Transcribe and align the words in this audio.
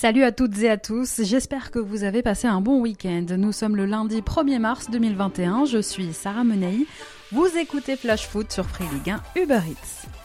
Salut 0.00 0.24
à 0.24 0.32
toutes 0.32 0.56
et 0.62 0.70
à 0.70 0.78
tous, 0.78 1.20
j'espère 1.24 1.70
que 1.70 1.78
vous 1.78 2.04
avez 2.04 2.22
passé 2.22 2.48
un 2.48 2.62
bon 2.62 2.80
week-end. 2.80 3.26
Nous 3.36 3.52
sommes 3.52 3.76
le 3.76 3.84
lundi 3.84 4.22
1er 4.22 4.58
mars 4.58 4.88
2021, 4.90 5.66
je 5.66 5.76
suis 5.76 6.14
Sarah 6.14 6.42
Menei, 6.42 6.86
vous 7.32 7.48
écoutez 7.58 7.96
Flash 7.96 8.26
Foot 8.26 8.50
sur 8.50 8.64
Free 8.64 8.86
Ligue 8.94 9.10
1 9.10 9.42
Uber 9.42 9.60
Eats. 9.68 10.19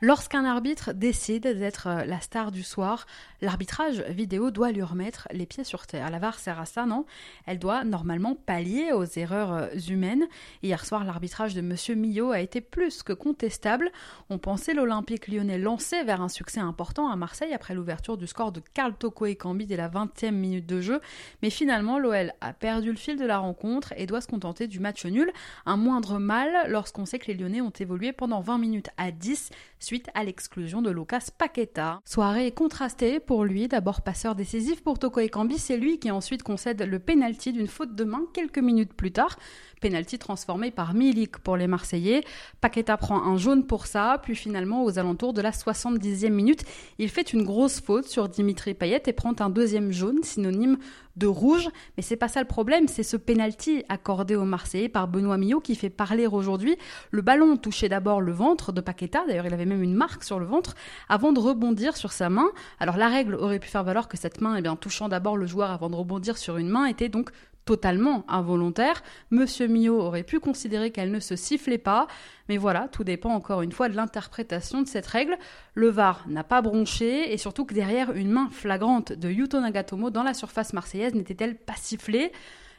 Lorsqu'un 0.00 0.44
arbitre 0.44 0.92
décide 0.92 1.42
d'être 1.42 1.88
euh, 1.88 2.04
la 2.04 2.20
star 2.20 2.52
du 2.52 2.62
soir, 2.62 3.04
l'arbitrage 3.40 4.00
vidéo 4.02 4.52
doit 4.52 4.70
lui 4.70 4.84
remettre 4.84 5.26
les 5.32 5.44
pieds 5.44 5.64
sur 5.64 5.88
terre. 5.88 6.08
La 6.08 6.20
VAR 6.20 6.38
sert 6.38 6.60
à 6.60 6.66
ça, 6.66 6.86
non? 6.86 7.04
Elle 7.46 7.58
doit 7.58 7.82
normalement 7.82 8.36
pallier 8.36 8.92
aux 8.92 9.04
erreurs 9.04 9.52
euh, 9.52 9.66
humaines. 9.88 10.28
Hier 10.62 10.84
soir, 10.84 11.02
l'arbitrage 11.02 11.56
de 11.56 11.62
Monsieur 11.62 11.96
Millot 11.96 12.30
a 12.30 12.38
été 12.38 12.60
plus 12.60 13.02
que 13.02 13.12
contestable. 13.12 13.90
On 14.30 14.38
pensait 14.38 14.72
l'Olympique 14.72 15.26
lyonnais 15.26 15.58
lancé 15.58 16.04
vers 16.04 16.20
un 16.20 16.28
succès 16.28 16.60
important 16.60 17.10
à 17.10 17.16
Marseille 17.16 17.52
après 17.52 17.74
l'ouverture 17.74 18.16
du 18.16 18.28
score 18.28 18.52
de 18.52 18.62
Carl 18.74 18.94
Toko 18.94 19.26
et 19.26 19.34
Cambi 19.34 19.66
dès 19.66 19.76
la 19.76 19.88
20e 19.88 20.30
minute 20.30 20.66
de 20.66 20.80
jeu. 20.80 21.00
Mais 21.42 21.50
finalement, 21.50 21.98
l'OL 21.98 22.32
a 22.40 22.52
perdu 22.52 22.92
le 22.92 22.96
fil 22.98 23.16
de 23.16 23.26
la 23.26 23.38
rencontre 23.38 23.92
et 23.96 24.06
doit 24.06 24.20
se 24.20 24.28
contenter 24.28 24.68
du 24.68 24.78
match 24.78 25.04
nul. 25.06 25.32
Un 25.66 25.76
moindre 25.76 26.20
mal 26.20 26.70
lorsqu'on 26.70 27.04
sait 27.04 27.18
que 27.18 27.26
les 27.26 27.34
Lyonnais 27.34 27.62
ont 27.62 27.70
évolué 27.70 28.12
pendant 28.12 28.40
20 28.40 28.58
minutes 28.58 28.90
à 28.96 29.10
10 29.10 29.50
suite 29.88 30.10
à 30.12 30.22
l'exclusion 30.22 30.82
de 30.82 30.90
Lucas 30.90 31.30
Paqueta. 31.38 32.02
Soirée 32.04 32.52
contrastée 32.52 33.20
pour 33.20 33.46
lui, 33.46 33.68
d'abord 33.68 34.02
passeur 34.02 34.34
décisif 34.34 34.84
pour 34.84 34.98
Toko 34.98 35.20
Ekambi, 35.20 35.56
c'est 35.56 35.78
lui 35.78 35.98
qui 35.98 36.10
ensuite 36.10 36.42
concède 36.42 36.82
le 36.82 36.98
penalty 36.98 37.54
d'une 37.54 37.68
faute 37.68 37.94
de 37.94 38.04
main 38.04 38.26
quelques 38.34 38.58
minutes 38.58 38.92
plus 38.92 39.12
tard. 39.12 39.38
Penalty 39.80 40.18
transformé 40.18 40.70
par 40.70 40.94
Milik 40.94 41.38
pour 41.38 41.56
les 41.56 41.66
Marseillais. 41.66 42.24
Paqueta 42.60 42.96
prend 42.96 43.22
un 43.22 43.36
jaune 43.36 43.66
pour 43.66 43.86
ça, 43.86 44.20
puis 44.22 44.34
finalement 44.34 44.84
aux 44.84 44.98
alentours 44.98 45.32
de 45.32 45.40
la 45.40 45.50
70e 45.50 46.30
minute, 46.30 46.64
il 46.98 47.08
fait 47.08 47.32
une 47.32 47.44
grosse 47.44 47.80
faute 47.80 48.06
sur 48.06 48.28
Dimitri 48.28 48.74
Payet 48.74 49.02
et 49.06 49.12
prend 49.12 49.34
un 49.40 49.50
deuxième 49.50 49.92
jaune, 49.92 50.22
synonyme 50.22 50.78
de 51.16 51.26
rouge. 51.26 51.68
Mais 51.96 52.02
c'est 52.02 52.16
pas 52.16 52.28
ça 52.28 52.40
le 52.40 52.46
problème, 52.46 52.88
c'est 52.88 53.02
ce 53.02 53.16
penalty 53.16 53.84
accordé 53.88 54.36
aux 54.36 54.44
Marseillais 54.44 54.88
par 54.88 55.08
Benoît 55.08 55.36
Millot 55.36 55.60
qui 55.60 55.74
fait 55.74 55.90
parler 55.90 56.26
aujourd'hui. 56.26 56.76
Le 57.10 57.22
ballon 57.22 57.56
touchait 57.56 57.88
d'abord 57.88 58.20
le 58.20 58.32
ventre 58.32 58.72
de 58.72 58.80
Paqueta, 58.80 59.24
d'ailleurs 59.26 59.46
il 59.46 59.54
avait 59.54 59.66
même 59.66 59.82
une 59.82 59.94
marque 59.94 60.24
sur 60.24 60.38
le 60.38 60.46
ventre, 60.46 60.74
avant 61.08 61.32
de 61.32 61.40
rebondir 61.40 61.96
sur 61.96 62.12
sa 62.12 62.30
main. 62.30 62.48
Alors 62.80 62.96
la 62.96 63.08
règle 63.08 63.34
aurait 63.34 63.58
pu 63.58 63.68
faire 63.68 63.84
valoir 63.84 64.08
que 64.08 64.16
cette 64.16 64.40
main, 64.40 64.56
eh 64.56 64.68
touchant 64.80 65.08
d'abord 65.08 65.36
le 65.36 65.46
joueur 65.46 65.70
avant 65.70 65.90
de 65.90 65.96
rebondir 65.96 66.38
sur 66.38 66.56
une 66.56 66.68
main, 66.68 66.86
était 66.86 67.08
donc 67.08 67.30
totalement 67.68 68.24
involontaire. 68.28 69.02
Monsieur 69.30 69.68
Mio 69.68 70.00
aurait 70.00 70.22
pu 70.22 70.40
considérer 70.40 70.90
qu'elle 70.90 71.10
ne 71.10 71.20
se 71.20 71.36
sifflait 71.36 71.76
pas, 71.76 72.06
mais 72.48 72.56
voilà, 72.56 72.88
tout 72.88 73.04
dépend 73.04 73.28
encore 73.28 73.60
une 73.60 73.72
fois 73.72 73.90
de 73.90 73.94
l'interprétation 73.94 74.80
de 74.80 74.88
cette 74.88 75.06
règle. 75.06 75.36
Le 75.74 75.90
VAR 75.90 76.24
n'a 76.30 76.44
pas 76.44 76.62
bronché 76.62 77.30
et 77.30 77.36
surtout 77.36 77.66
que 77.66 77.74
derrière 77.74 78.12
une 78.12 78.30
main 78.30 78.48
flagrante 78.50 79.12
de 79.12 79.28
Yuto 79.28 79.60
Nagatomo 79.60 80.08
dans 80.08 80.22
la 80.22 80.32
surface 80.32 80.72
marseillaise 80.72 81.14
n'était-elle 81.14 81.56
pas 81.56 81.74
sifflée? 81.76 82.32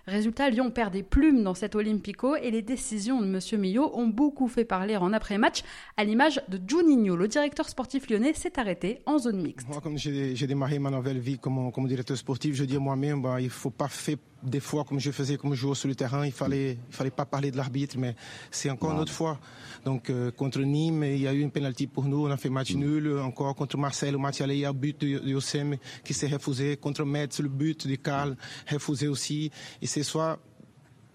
Résultat, 0.08 0.50
Lyon 0.50 0.72
perd 0.72 0.92
des 0.92 1.04
plumes 1.04 1.44
dans 1.44 1.54
cet 1.54 1.76
Olympico 1.76 2.36
et 2.36 2.50
les 2.50 2.64
décisions 2.64 3.22
de 3.22 3.28
M. 3.28 3.62
Millot 3.62 3.92
ont 3.94 4.08
beaucoup 4.08 4.48
fait 4.48 4.66
parler 4.66 4.98
en 4.98 5.14
après-match, 5.14 5.62
à 5.98 6.04
l'image 6.04 6.42
de 6.48 6.60
Juninho. 6.66 7.16
Le 7.16 7.28
directeur 7.28 7.70
sportif 7.70 8.10
lyonnais 8.10 8.34
s'est 8.34 8.60
arrêté 8.60 9.02
en 9.06 9.20
zone 9.20 9.42
mixte. 9.42 9.68
Moi, 9.68 9.82
comme 9.82 9.98
j'ai 9.98 10.48
démarré 10.48 10.80
ma 10.80 10.90
nouvelle 10.90 11.20
vie 11.20 11.38
comme, 11.38 11.72
directeur 11.88 12.18
sportif, 12.18 12.56
je 12.56 12.64
dis 12.64 12.80
moi-même, 12.80 13.22
bah, 13.22 13.40
il 13.40 13.46
ne 13.46 13.50
faut 13.50 13.70
pas 13.70 13.88
faire 13.88 14.18
des 14.44 14.60
fois, 14.60 14.84
comme 14.84 15.00
je 15.00 15.12
faisais 15.12 15.38
comme 15.38 15.54
joueur 15.54 15.76
sur 15.76 15.88
le 15.88 15.96
terrain, 15.96 16.26
il 16.26 16.32
fallait, 16.32 16.78
il 16.90 16.96
fallait 16.96 17.12
pas 17.12 17.26
parler 17.26 17.52
de 17.52 17.58
l'arbitre, 17.58 17.98
mais 17.98 18.16
c'est 18.52 18.70
encore 18.70 18.92
une 18.94 19.00
autre 19.00 19.12
fois. 19.12 19.40
Donc 19.86 20.10
euh, 20.10 20.32
contre 20.32 20.62
Nîmes, 20.62 21.04
il 21.04 21.22
y 21.22 21.28
a 21.28 21.34
eu 21.34 21.40
une 21.40 21.52
pénalité 21.52 21.88
pour 21.88 22.06
nous, 22.06 22.26
on 22.28 22.32
a 22.32 22.38
fait 22.38 22.50
match 22.50 22.74
mm. 22.74 22.80
nul. 22.80 23.20
Encore 23.20 23.56
contre 23.56 23.78
Marseille, 23.78 24.12
le 24.12 24.18
match 24.18 24.42
allait, 24.42 24.58
il 24.58 24.62
y 24.62 24.66
a 24.66 24.70
un 24.70 24.74
but 24.74 25.00
de, 25.02 25.08
Yossem 25.08 25.78
qui 26.04 26.14
s'est 26.14 26.28
refusé. 26.28 26.78
Contre 26.78 27.04
Metz, 27.06 27.40
le 27.40 27.50
but 27.50 27.88
de 27.88 27.96
Karl 27.96 28.36
refusé 28.70 29.08
aussi. 29.08 29.52
Et 29.82 29.88
c'est 29.88 30.04
soit 30.04 30.40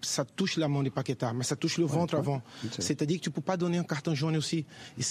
ça 0.01 0.23
touche 0.23 0.57
la 0.57 0.67
main 0.67 0.83
de 0.83 0.89
Paquetá, 0.89 1.33
mais 1.33 1.43
ça 1.43 1.55
touche 1.55 1.79
le 1.79 1.85
ventre 1.85 2.15
avant. 2.15 2.41
C'est-à-dire 2.77 3.17
que 3.17 3.23
tu 3.23 3.31
peux 3.31 3.41
pas 3.41 3.57
donner 3.57 3.79
un 3.79 3.83
carton 3.83 4.13
jaune 4.13 4.37
aussi. 4.37 4.65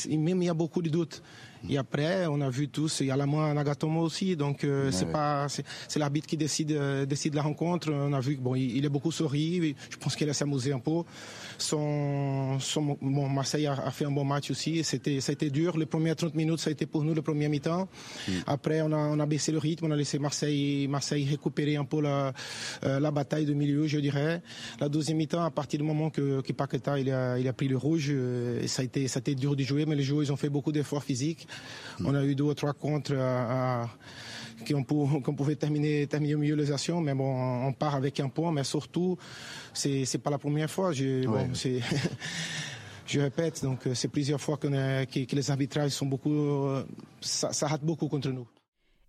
Et 0.08 0.16
même 0.16 0.40
il 0.40 0.46
y 0.46 0.48
a 0.48 0.54
beaucoup 0.54 0.82
de 0.82 0.88
doutes. 0.88 1.20
Et 1.68 1.78
après, 1.78 2.26
on 2.26 2.40
a 2.40 2.50
vu 2.50 2.68
tous, 2.68 3.00
il 3.00 3.06
y 3.06 3.10
a 3.10 3.16
la 3.16 3.26
main 3.26 3.54
Nagatomo 3.54 4.02
aussi, 4.02 4.36
donc 4.36 4.64
euh, 4.64 4.90
c'est 4.90 5.10
pas, 5.10 5.46
c'est 5.48 5.98
l'arbitre 5.98 6.26
qui 6.26 6.36
décide, 6.36 6.72
euh, 6.72 7.06
décide 7.06 7.34
la 7.34 7.42
rencontre. 7.42 7.90
On 7.92 8.12
a 8.12 8.20
vu 8.20 8.36
que 8.36 8.40
bon, 8.40 8.54
il, 8.54 8.84
est 8.84 8.88
beaucoup 8.88 9.12
souri, 9.12 9.74
je 9.90 9.96
pense 9.96 10.16
qu'il 10.16 10.28
a 10.28 10.34
s'amusé 10.34 10.72
un 10.72 10.78
peu. 10.78 11.02
Son, 11.58 12.58
son 12.60 12.98
bon, 13.00 13.28
Marseille 13.28 13.66
a, 13.66 13.90
fait 13.90 14.04
un 14.04 14.10
bon 14.10 14.24
match 14.24 14.50
aussi. 14.50 14.82
C'était, 14.84 15.20
ça 15.20 15.30
a 15.30 15.34
été 15.34 15.50
dur. 15.50 15.78
Les 15.78 15.86
premières 15.86 16.16
30 16.16 16.34
minutes, 16.34 16.58
ça 16.58 16.70
a 16.70 16.72
été 16.72 16.86
pour 16.86 17.04
nous 17.04 17.14
le 17.14 17.22
premier 17.22 17.48
mi-temps. 17.48 17.88
Mm. 18.28 18.32
Après, 18.46 18.82
on 18.82 18.92
a, 18.92 18.96
on 18.96 19.18
a 19.18 19.26
baissé 19.26 19.52
le 19.52 19.58
rythme, 19.58 19.86
on 19.86 19.90
a 19.90 19.96
laissé 19.96 20.18
Marseille, 20.18 20.86
Marseille 20.88 21.24
récupérer 21.24 21.76
un 21.76 21.84
peu 21.84 22.00
la, 22.00 22.32
euh, 22.84 23.00
la 23.00 23.10
bataille 23.10 23.46
de 23.46 23.54
milieu, 23.54 23.86
je 23.86 23.98
dirais. 23.98 24.42
La 24.80 24.88
deuxième 24.88 25.18
mi-temps, 25.18 25.44
à 25.44 25.50
partir 25.50 25.78
du 25.78 25.86
moment 25.86 26.10
que, 26.10 26.40
que 26.40 26.52
Paqueta 26.52 26.98
il 26.98 27.10
a, 27.10 27.38
il 27.38 27.48
a 27.48 27.52
pris 27.52 27.68
le 27.68 27.76
rouge, 27.76 28.12
ça 28.66 28.82
a 28.82 28.84
été, 28.84 29.08
ça 29.08 29.18
a 29.18 29.20
été 29.20 29.34
dur 29.34 29.56
de 29.56 29.62
jouer, 29.62 29.86
mais 29.86 29.94
les 29.94 30.02
joueurs 30.02 30.22
ils 30.22 30.32
ont 30.32 30.36
fait 30.36 30.48
beaucoup 30.48 30.72
d'efforts 30.72 31.04
physiques. 31.04 31.46
On 32.04 32.14
a 32.14 32.24
eu 32.24 32.34
deux 32.34 32.44
ou 32.44 32.54
trois 32.54 32.72
contre 32.72 33.14
qui 34.64 34.74
on, 34.74 34.82
pouvait 34.84 35.56
terminer, 35.56 36.06
terminer 36.06 36.34
au 36.34 36.38
milieu 36.38 36.56
les 36.56 36.72
actions, 36.72 37.00
mais 37.00 37.14
bon, 37.14 37.66
on 37.66 37.72
part 37.72 37.94
avec 37.94 38.18
un 38.20 38.28
point, 38.28 38.52
mais 38.52 38.64
surtout, 38.64 39.18
c'est 39.72 40.04
n'est 40.12 40.20
pas 40.20 40.30
la 40.30 40.38
première 40.38 40.70
fois. 40.70 40.92
Je, 40.92 41.22
je 43.06 43.20
répète, 43.20 43.62
donc 43.62 43.80
c'est 43.94 44.08
plusieurs 44.08 44.40
fois 44.40 44.56
que, 44.56 44.66
les 45.34 45.50
arbitrages 45.50 45.92
sont 45.92 46.06
beaucoup, 46.06 46.66
ça 47.20 47.66
rate 47.66 47.82
beaucoup 47.84 48.08
contre 48.08 48.30
nous. 48.30 48.46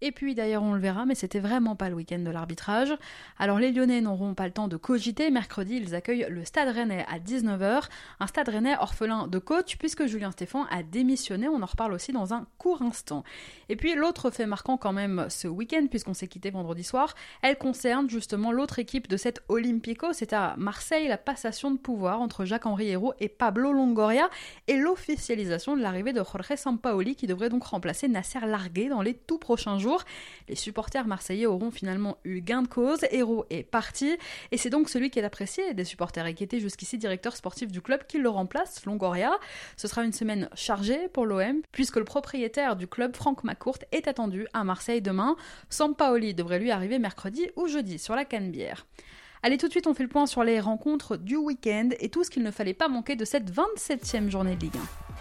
Et 0.02 0.12
puis 0.12 0.36
d'ailleurs 0.36 0.64
on 0.64 0.74
le 0.74 0.80
verra, 0.80 1.06
mais 1.06 1.16
c'était 1.16 1.40
vraiment 1.40 1.76
pas 1.76 1.90
le 1.90 1.96
week-end 1.96 2.20
de 2.20 2.30
l'arbitrage. 2.30 2.94
Alors 3.40 3.60
les 3.60 3.72
Lyonnais 3.72 4.02
n'auront 4.02 4.34
pas 4.34 4.46
le 4.46 4.52
temps 4.52 4.68
de 4.68 4.78
cogiter. 4.78 5.32
Mercredi, 5.32 5.78
ils 5.78 5.96
accueillent 5.96 6.28
le 6.30 6.44
Stade 6.44 6.70
Rennais 6.70 7.06
à 7.10 7.20
19h. 7.20 7.84
Un 8.20 8.28
Stade 8.28 8.50
Rennais 8.50 8.76
orphelin 8.80 9.28
de 9.28 9.40
coach 9.40 9.78
puisque 9.78 10.06
Julien 10.06 10.32
Stéphan 10.32 10.66
a 10.70 10.84
démissionné. 10.84 11.48
On 11.48 11.62
en 11.62 11.66
reparle 11.66 11.94
aussi 11.94 12.12
dans 12.12 12.34
un 12.34 12.46
court 12.58 12.82
instant. 12.82 13.24
Et 13.70 13.76
puis 13.76 13.96
l'autre 13.96 14.32
fait 14.32 14.46
marquant 14.46 14.78
quand 14.78 14.94
même 14.94 15.28
ce 15.30 15.48
week-end, 15.48 15.88
puisqu'on 15.90 16.14
s'est 16.14 16.28
quitté 16.28 16.50
vendredi 16.50 16.84
soir, 16.84 17.16
elle 17.42 17.58
concerne 17.58 18.10
justement 18.10 18.52
l'autre 18.52 18.80
équipe 18.80 19.08
de 19.08 19.18
cette 19.18 19.44
Olympico. 19.48 20.12
C'est 20.12 20.34
à 20.34 20.56
Marseille 20.58 21.08
la 21.08 21.18
passation 21.18 21.72
de 21.72 21.78
pouvoir 21.78 22.20
entre 22.20 22.46
Jacques-Henri 22.46 22.90
Hérault 22.90 23.14
et 23.20 23.30
Pablo 23.30 23.72
Longoria 23.72 24.30
et 24.68 24.78
l'officialisation 24.78 25.78
de 25.78 25.82
l'arrivée 25.82 26.14
de 26.14 26.24
Jorge 26.24 26.56
Sampaoli 26.56 27.16
qui 27.16 27.28
devrait 27.28 27.50
donc 27.50 27.64
remplacer 27.64 28.08
Nasser 28.08 28.40
Largué 28.46 28.90
dans 28.90 29.02
les 29.02 29.14
tout 29.14 29.38
prochains 29.38 29.80
jours. 29.80 29.84
Les 30.47 30.56
supporters 30.56 31.07
marseillais 31.07 31.46
auront 31.46 31.72
finalement 31.72 32.18
eu 32.23 32.41
gain 32.41 32.62
de 32.62 32.68
cause, 32.68 33.00
Héros 33.12 33.46
est 33.50 33.63
parti, 33.63 34.18
et 34.51 34.57
c'est 34.57 34.69
donc 34.69 34.90
celui 34.90 35.09
qui 35.09 35.19
est 35.19 35.23
apprécié 35.23 35.73
des 35.73 35.84
supporters 35.84 36.25
et 36.25 36.34
qui 36.34 36.44
était 36.44 36.59
jusqu'ici 36.59 36.97
directeur 36.97 37.35
sportif 37.35 37.72
du 37.72 37.81
club 37.81 38.06
qui 38.07 38.18
le 38.18 38.29
remplace, 38.29 38.85
Longoria. 38.85 39.31
Ce 39.78 39.88
sera 39.88 40.03
une 40.03 40.13
semaine 40.13 40.50
chargée 40.53 41.07
pour 41.09 41.25
l'OM, 41.25 41.62
puisque 41.72 41.97
le 41.97 42.03
propriétaire 42.03 42.75
du 42.75 42.88
club, 42.88 43.16
Franck 43.16 43.44
McCourt, 43.44 43.79
est 43.91 44.07
attendu 44.07 44.47
à 44.53 44.63
Marseille 44.63 45.01
demain. 45.01 45.35
Sampaoli 45.69 46.34
devrait 46.34 46.59
lui 46.59 46.72
arriver 46.72 47.00
mercredi 47.00 47.47
ou 47.56 47.67
jeudi 47.67 48.00
sur 48.00 48.16
la 48.16 48.25
Canebière. 48.25 48.85
Allez, 49.44 49.57
tout 49.57 49.67
de 49.67 49.72
suite, 49.72 49.88
on 49.88 49.94
fait 49.94 50.03
le 50.03 50.09
point 50.09 50.25
sur 50.25 50.44
les 50.44 50.59
rencontres 50.59 51.17
du 51.17 51.35
week-end 51.35 51.90
et 52.00 52.09
tout 52.09 52.23
ce 52.23 52.31
qu'il 52.31 52.41
ne 52.44 52.52
fallait 52.52 52.73
pas 52.73 52.88
manquer 52.88 53.16
de 53.16 53.25
cette 53.25 53.52
27e 53.52 54.29
journée 54.29 54.56
de 54.56 54.62
Ligue 54.62 54.78
1. 55.12 55.15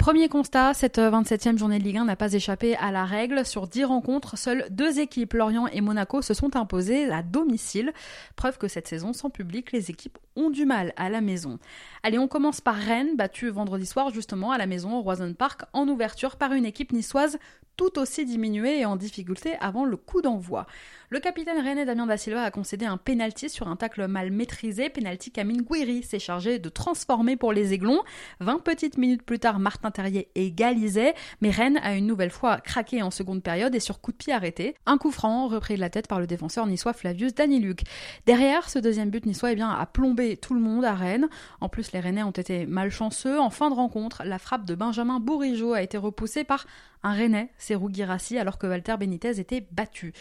Premier 0.00 0.30
constat, 0.30 0.72
cette 0.72 0.96
27e 0.96 1.58
journée 1.58 1.78
de 1.78 1.84
Ligue 1.84 1.98
1 1.98 2.06
n'a 2.06 2.16
pas 2.16 2.32
échappé 2.32 2.74
à 2.76 2.90
la 2.90 3.04
règle. 3.04 3.44
Sur 3.44 3.66
10 3.66 3.84
rencontres, 3.84 4.38
seules 4.38 4.64
deux 4.70 4.98
équipes, 4.98 5.34
Lorient 5.34 5.66
et 5.66 5.82
Monaco, 5.82 6.22
se 6.22 6.32
sont 6.32 6.56
imposées 6.56 7.10
à 7.12 7.22
domicile. 7.22 7.92
Preuve 8.34 8.56
que 8.56 8.66
cette 8.66 8.88
saison, 8.88 9.12
sans 9.12 9.28
public, 9.28 9.72
les 9.72 9.90
équipes 9.90 10.16
ont 10.40 10.50
du 10.50 10.64
mal 10.64 10.92
à 10.96 11.08
la 11.08 11.20
maison. 11.20 11.58
Allez, 12.02 12.18
on 12.18 12.28
commence 12.28 12.60
par 12.60 12.74
Rennes, 12.74 13.16
battue 13.16 13.50
vendredi 13.50 13.86
soir 13.86 14.10
justement 14.10 14.52
à 14.52 14.58
la 14.58 14.66
maison 14.66 14.98
au 14.98 15.02
Roison 15.02 15.32
Park 15.34 15.62
en 15.72 15.86
ouverture 15.88 16.36
par 16.36 16.52
une 16.52 16.64
équipe 16.64 16.92
niçoise 16.92 17.38
tout 17.80 17.98
aussi 17.98 18.26
diminué 18.26 18.80
et 18.80 18.84
en 18.84 18.94
difficulté 18.96 19.54
avant 19.58 19.86
le 19.86 19.96
coup 19.96 20.20
d'envoi. 20.20 20.66
Le 21.08 21.18
capitaine 21.18 21.66
René 21.66 21.86
Damien 21.86 22.06
da 22.06 22.18
Silva 22.18 22.44
a 22.44 22.50
concédé 22.50 22.84
un 22.84 22.98
penalty 22.98 23.48
sur 23.48 23.68
un 23.68 23.76
tacle 23.76 24.06
mal 24.06 24.30
maîtrisé, 24.30 24.90
penalty 24.90 25.30
qu'Amine 25.30 25.62
Gouiri 25.62 26.02
s'est 26.02 26.18
chargé 26.18 26.58
de 26.58 26.68
transformer 26.68 27.36
pour 27.36 27.54
les 27.54 27.72
Aiglons. 27.72 28.02
20 28.40 28.62
petites 28.62 28.98
minutes 28.98 29.22
plus 29.22 29.38
tard, 29.38 29.60
Martin 29.60 29.90
Terrier 29.90 30.28
égalisait, 30.34 31.14
mais 31.40 31.48
Rennes 31.48 31.80
a 31.82 31.94
une 31.94 32.06
nouvelle 32.06 32.30
fois 32.30 32.60
craqué 32.60 33.02
en 33.02 33.10
seconde 33.10 33.42
période 33.42 33.74
et 33.74 33.80
sur 33.80 34.02
coup 34.02 34.12
de 34.12 34.18
pied 34.18 34.34
arrêté. 34.34 34.74
Un 34.84 34.98
coup 34.98 35.10
franc 35.10 35.48
repris 35.48 35.76
de 35.76 35.80
la 35.80 35.88
tête 35.88 36.06
par 36.06 36.20
le 36.20 36.26
défenseur 36.26 36.66
niçois 36.66 36.92
Flavius 36.92 37.34
Daniluc. 37.34 37.84
Derrière, 38.26 38.68
ce 38.68 38.78
deuxième 38.78 39.08
but 39.08 39.24
niçois 39.24 39.52
eh 39.52 39.62
a 39.62 39.86
plombé 39.86 40.29
tout 40.36 40.54
le 40.54 40.60
monde 40.60 40.84
à 40.84 40.94
Rennes. 40.94 41.28
En 41.60 41.68
plus, 41.68 41.92
les 41.92 42.00
Rennais 42.00 42.22
ont 42.22 42.30
été 42.30 42.66
malchanceux. 42.66 43.38
En 43.40 43.50
fin 43.50 43.70
de 43.70 43.74
rencontre, 43.74 44.22
la 44.24 44.38
frappe 44.38 44.64
de 44.64 44.74
Benjamin 44.74 45.20
Bourigeau 45.20 45.72
a 45.74 45.82
été 45.82 45.96
repoussée 45.98 46.44
par 46.44 46.66
un 47.02 47.12
Rennais, 47.12 47.50
Serou 47.56 47.88
Girassi, 47.90 48.38
alors 48.38 48.58
que 48.58 48.66
Walter 48.66 48.96
Benitez 48.98 49.40
était 49.40 49.66
battu. 49.72 50.12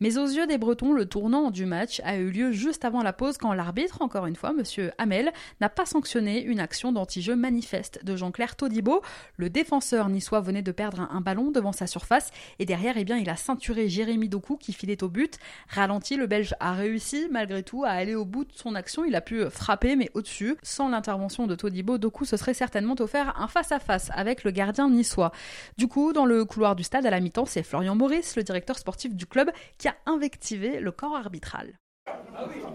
Mais 0.00 0.18
aux 0.18 0.26
yeux 0.26 0.46
des 0.46 0.58
Bretons, 0.58 0.92
le 0.92 1.06
tournant 1.06 1.50
du 1.50 1.66
match 1.66 2.00
a 2.04 2.16
eu 2.16 2.30
lieu 2.30 2.52
juste 2.52 2.84
avant 2.84 3.02
la 3.02 3.12
pause 3.12 3.38
quand 3.38 3.52
l'arbitre, 3.52 4.02
encore 4.02 4.26
une 4.26 4.36
fois, 4.36 4.52
monsieur 4.52 4.92
Hamel, 4.98 5.32
n'a 5.60 5.68
pas 5.68 5.86
sanctionné 5.86 6.42
une 6.42 6.60
action 6.60 6.92
d'anti-jeu 6.92 7.34
manifeste 7.34 8.04
de 8.04 8.16
Jean-Claire 8.16 8.54
Todibo. 8.54 9.02
Le 9.36 9.50
défenseur 9.50 10.08
niçois 10.08 10.40
venait 10.40 10.62
de 10.62 10.70
perdre 10.70 11.08
un, 11.10 11.20
ballon 11.20 11.50
devant 11.50 11.72
sa 11.72 11.88
surface 11.88 12.30
et 12.58 12.64
derrière, 12.64 12.96
eh 12.96 13.04
bien, 13.04 13.16
il 13.16 13.28
a 13.28 13.36
ceinturé 13.36 13.88
Jérémy 13.88 14.28
Doku 14.28 14.56
qui 14.56 14.72
filait 14.72 15.02
au 15.02 15.08
but. 15.08 15.38
Ralenti, 15.68 16.16
le 16.16 16.28
Belge 16.28 16.54
a 16.60 16.72
réussi 16.72 17.26
malgré 17.30 17.64
tout 17.64 17.84
à 17.84 17.90
aller 17.90 18.14
au 18.14 18.24
bout 18.24 18.44
de 18.44 18.52
son 18.54 18.76
action. 18.76 19.04
Il 19.04 19.16
a 19.16 19.20
pu 19.20 19.44
frapper, 19.50 19.96
mais 19.96 20.10
au-dessus. 20.14 20.56
Sans 20.62 20.88
l'intervention 20.88 21.48
de 21.48 21.56
Todibo, 21.56 21.98
Doku 21.98 22.24
se 22.24 22.36
serait 22.36 22.54
certainement 22.54 22.94
offert 23.00 23.34
un 23.40 23.48
face-à-face 23.48 24.10
avec 24.14 24.44
le 24.44 24.52
gardien 24.52 24.88
niçois. 24.88 25.32
Du 25.76 25.88
coup, 25.88 26.12
dans 26.12 26.27
le 26.28 26.44
couloir 26.44 26.76
du 26.76 26.84
stade 26.84 27.06
à 27.06 27.10
la 27.10 27.20
mi-temps, 27.20 27.46
c'est 27.46 27.62
Florian 27.62 27.94
Maurice, 27.94 28.36
le 28.36 28.42
directeur 28.42 28.78
sportif 28.78 29.14
du 29.14 29.26
club, 29.26 29.50
qui 29.78 29.88
a 29.88 29.96
invectivé 30.06 30.78
le 30.78 30.92
corps 30.92 31.16
arbitral. 31.16 31.78
Sur 32.06 32.74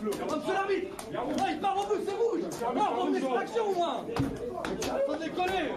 sur 0.00 0.52
l'arbitre 0.52 0.96
Ah, 1.14 1.50
il 1.50 1.60
part 1.60 1.78
en 1.78 1.84
but, 1.88 2.00
c'est 2.04 2.14
rouge 2.14 2.42
Non, 2.74 2.82
on 3.00 3.10
met 3.10 3.38
action 3.38 3.68
au 3.68 3.74
moins 3.74 4.04
Faut 5.06 5.14
décoller 5.16 5.72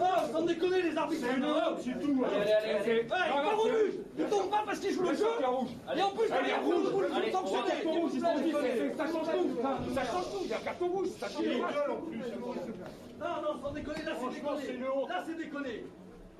Ah, 0.00 0.24
sans 0.32 0.42
déconner 0.42 0.82
les 0.82 0.96
arbitres 0.96 1.26
C'est 1.82 2.00
tout 2.00 2.24
Allez, 2.24 2.52
allez, 2.52 2.74
allez. 2.74 3.02
Il 3.02 3.08
part 3.08 3.58
au 3.58 3.64
but 3.68 4.00
Il 4.18 4.24
tombe 4.26 4.50
pas 4.50 4.62
parce 4.66 4.78
qu'il 4.78 4.92
joue 4.92 5.02
le 5.02 5.14
jeu. 5.14 5.26
Et 5.96 6.02
en 6.02 6.10
plus, 6.10 6.28
derrière, 6.28 6.60
vous 6.62 6.72
le 6.72 7.30
sanctionnez 7.32 7.72
Ça 8.96 9.06
change 9.06 9.28
tout. 9.30 9.94
Ça 9.94 10.04
change 10.04 10.30
tout, 10.32 10.40
il 10.42 10.48
y 10.48 10.54
a 10.54 10.58
carton 10.58 10.88
rouge 10.88 11.08
Ça 11.18 11.28
change 11.28 11.44
tout. 11.44 12.06
Non, 13.18 13.26
non, 13.42 13.62
sans 13.62 13.72
déconner, 13.72 14.02
là 14.04 14.12
c'est 14.20 14.34
déconné. 14.34 14.78
Là 15.08 15.24
c'est 15.26 15.36
déconné. 15.36 15.84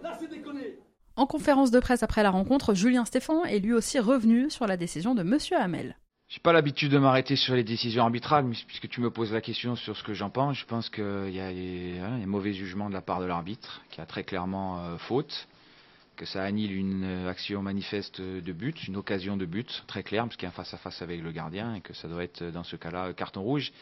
Là, 0.03 0.17
c'est 0.21 0.29
déconné. 0.29 0.79
En 1.19 1.25
conférence 1.25 1.71
de 1.71 1.81
presse 1.81 2.03
après 2.03 2.23
la 2.23 2.31
rencontre, 2.31 2.75
Julien 2.75 3.07
Stéphan 3.07 3.43
est 3.45 3.59
lui 3.59 3.73
aussi 3.73 3.99
revenu 3.99 4.51
sur 4.51 4.67
la 4.67 4.77
décision 4.77 5.15
de 5.15 5.23
Monsieur 5.23 5.57
Hamel. 5.57 5.97
J'ai 6.29 6.41
pas 6.41 6.53
l'habitude 6.53 6.93
de 6.93 6.99
m'arrêter 6.99 7.37
sur 7.37 7.55
les 7.55 7.65
décisions 7.65 8.03
arbitrales, 8.03 8.45
mais 8.45 8.57
puisque 8.67 8.91
tu 8.91 9.01
me 9.01 9.11
poses 9.11 9.33
la 9.33 9.41
question 9.41 9.77
sur 9.77 9.97
ce 9.97 10.03
que 10.03 10.13
j'en 10.13 10.29
pense, 10.29 10.59
je 10.59 10.67
pense 10.67 10.91
qu'il 10.91 11.31
y, 11.31 11.41
a 11.41 12.07
un 12.07 12.27
mauvais 12.27 12.53
jugement 12.53 12.91
de 12.91 12.95
la 12.95 13.01
part 13.01 13.21
de 13.21 13.25
l'arbitre, 13.25 13.81
qui 13.91 14.03
a 14.03 14.07
très 14.07 14.25
clairement 14.25 14.81
euh, 14.81 14.99
faute, 14.99 15.49
que 16.17 16.27
ça 16.27 16.43
annule 16.43 16.73
une 16.73 17.05
euh, 17.05 17.31
action 17.31 17.63
manifeste 17.63 18.21
de 18.21 18.53
but, 18.53 18.87
une 18.87 18.97
occasion 18.97 19.39
de 19.39 19.47
but 19.47 19.85
très 19.87 20.03
claire, 20.03 20.25
parce 20.25 20.37
qu'il 20.37 20.45
y 20.45 20.47
a 20.47 20.51
un 20.51 20.53
face 20.53 20.75
à 20.75 20.77
face 20.77 21.01
avec 21.01 21.23
le 21.23 21.33
gardien, 21.33 21.77
et 21.77 21.81
que 21.81 21.95
ça 21.95 22.09
doit 22.09 22.25
être 22.25 22.45
dans 22.45 22.65
ce 22.65 22.77
cas-là 22.77 23.15
carton 23.15 23.41
rouge. 23.41 23.73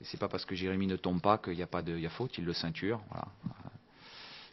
Et 0.00 0.04
c'est 0.04 0.20
pas 0.20 0.28
parce 0.28 0.44
que 0.44 0.54
Jérémy 0.54 0.86
ne 0.86 0.96
tombe 0.96 1.20
pas 1.20 1.38
qu'il 1.38 1.54
n'y 1.54 1.62
a 1.62 1.66
pas 1.66 1.82
de, 1.82 1.98
y 1.98 2.06
a 2.06 2.10
faute, 2.10 2.38
il 2.38 2.44
le 2.44 2.52
ceinture. 2.52 3.00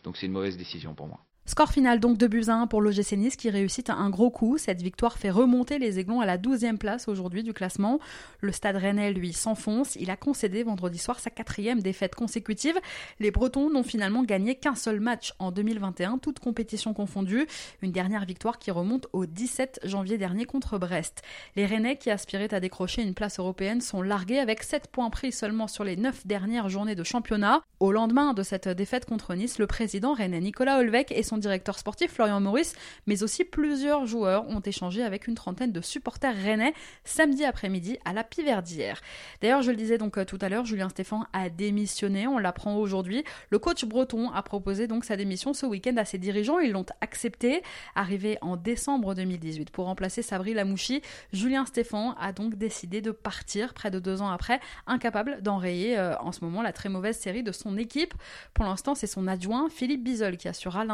Donc 0.04 0.18
c'est 0.18 0.26
une 0.26 0.32
mauvaise 0.32 0.58
décision 0.58 0.96
pour 0.96 1.06
moi. 1.06 1.20
Score 1.52 1.74
final 1.74 2.00
donc 2.00 2.18
de 2.18 2.28
buts 2.28 2.46
1 2.48 2.68
pour 2.68 2.80
l'OGC 2.80 3.12
Nice 3.18 3.36
qui 3.36 3.50
réussit 3.50 3.90
un 3.90 4.10
gros 4.10 4.30
coup. 4.30 4.58
Cette 4.58 4.82
victoire 4.82 5.18
fait 5.18 5.30
remonter 5.30 5.80
les 5.80 6.00
Aiglons 6.00 6.22
à 6.22 6.26
la 6.26 6.38
12e 6.38 6.78
place 6.78 7.10
aujourd'hui 7.10 7.44
du 7.44 7.52
classement. 7.52 8.00
Le 8.40 8.54
stade 8.54 8.78
rennais, 8.78 9.12
lui, 9.12 9.34
s'enfonce. 9.34 9.98
Il 9.98 10.12
a 10.12 10.16
concédé 10.16 10.64
vendredi 10.64 10.98
soir 10.98 11.20
sa 11.20 11.30
quatrième 11.30 11.82
défaite 11.82 12.16
consécutive. 12.16 12.80
Les 13.20 13.32
Bretons 13.32 13.70
n'ont 13.70 13.84
finalement 13.84 14.24
gagné 14.24 14.56
qu'un 14.56 14.76
seul 14.76 15.02
match 15.02 15.34
en 15.40 15.52
2021, 15.52 16.20
toutes 16.20 16.40
compétitions 16.40 16.94
confondues. 16.94 17.46
Une 17.82 17.92
dernière 17.92 18.24
victoire 18.24 18.58
qui 18.58 18.72
remonte 18.72 19.08
au 19.12 19.26
17 19.26 19.82
janvier 19.84 20.18
dernier 20.18 20.46
contre 20.46 20.78
Brest. 20.78 21.22
Les 21.58 21.66
Rennais 21.66 21.98
qui 21.98 22.12
aspiraient 22.12 22.54
à 22.54 22.62
décrocher 22.62 23.02
une 23.02 23.14
place 23.14 23.40
européenne 23.40 23.82
sont 23.82 24.02
largués 24.02 24.40
avec 24.40 24.64
7 24.64 24.88
points 24.88 25.10
pris 25.10 25.34
seulement 25.34 25.68
sur 25.68 25.84
les 25.84 25.98
9 25.98 26.26
dernières 26.26 26.70
journées 26.70 26.96
de 26.96 27.04
championnat. 27.04 27.62
Au 27.82 27.92
lendemain 27.92 28.34
de 28.34 28.42
cette 28.42 28.70
défaite 28.70 29.04
contre 29.04 29.36
Nice, 29.36 29.60
le 29.60 29.68
président 29.68 30.14
rennais 30.14 30.40
Nicolas 30.40 30.78
Olvec 30.78 31.12
et 31.12 31.24
son 31.24 31.41
directeur 31.42 31.78
sportif 31.78 32.14
Florian 32.14 32.40
Maurice, 32.40 32.74
mais 33.08 33.24
aussi 33.24 33.44
plusieurs 33.44 34.06
joueurs 34.06 34.48
ont 34.48 34.62
échangé 34.62 35.04
avec 35.04 35.28
une 35.28 35.36
trentaine 35.36 35.74
de 35.74 35.82
supporters 35.82 36.36
rennais 36.36 36.74
samedi 37.04 37.44
après-midi 37.44 37.98
à 38.06 38.14
la 38.14 38.24
Piverdière. 38.24 39.02
D'ailleurs, 39.42 39.62
je 39.62 39.72
le 39.72 39.78
disais 39.78 39.98
donc 39.98 40.18
euh, 40.18 40.24
tout 40.24 40.38
à 40.42 40.48
l'heure, 40.48 40.66
Julien 40.66 40.90
Stéphan 40.90 41.26
a 41.34 41.50
démissionné, 41.50 42.28
on 42.28 42.38
l'apprend 42.38 42.78
aujourd'hui. 42.78 43.24
Le 43.50 43.60
coach 43.60 43.84
breton 43.86 44.32
a 44.32 44.42
proposé 44.44 44.88
donc 44.88 45.04
sa 45.04 45.18
démission 45.18 45.54
ce 45.54 45.66
week-end 45.66 45.98
à 45.98 46.06
ses 46.06 46.18
dirigeants, 46.18 46.60
ils 46.60 46.72
l'ont 46.72 46.86
accepté. 47.02 47.62
Arrivé 47.96 48.38
en 48.42 48.56
décembre 48.56 49.16
2018 49.16 49.72
pour 49.72 49.86
remplacer 49.86 50.22
Sabri 50.22 50.54
Lamouchi, 50.54 51.02
Julien 51.34 51.66
Stéphan 51.66 52.16
a 52.20 52.32
donc 52.32 52.56
décidé 52.56 53.02
de 53.02 53.12
partir 53.12 53.74
près 53.74 53.92
de 53.92 54.00
deux 54.00 54.22
ans 54.22 54.30
après, 54.30 54.60
incapable 54.88 55.42
d'enrayer 55.42 55.98
euh, 55.98 56.16
en 56.20 56.32
ce 56.32 56.44
moment 56.44 56.62
la 56.62 56.74
très 56.74 56.90
mauvaise 56.90 57.18
série 57.18 57.44
de 57.44 57.52
son 57.52 57.78
équipe. 57.78 58.14
Pour 58.54 58.66
l'instant, 58.66 58.96
c'est 58.96 59.08
son 59.08 59.28
adjoint 59.28 59.70
Philippe 59.70 60.04
Bizol 60.04 60.38
qui 60.38 60.48
assurera 60.48 60.86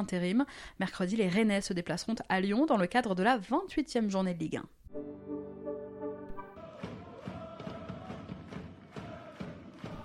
Mercredi, 0.80 1.16
les 1.16 1.30
Rennais 1.30 1.62
se 1.62 1.74
déplaceront 1.74 2.16
à 2.30 2.42
Lyon 2.42 2.66
dans 2.66 2.78
le 2.78 2.88
cadre 2.88 3.16
de 3.16 3.24
la 3.24 3.38
28e 3.38 4.10
journée 4.10 4.34
de 4.34 4.40
Ligue 4.40 4.58
1. 4.58 4.64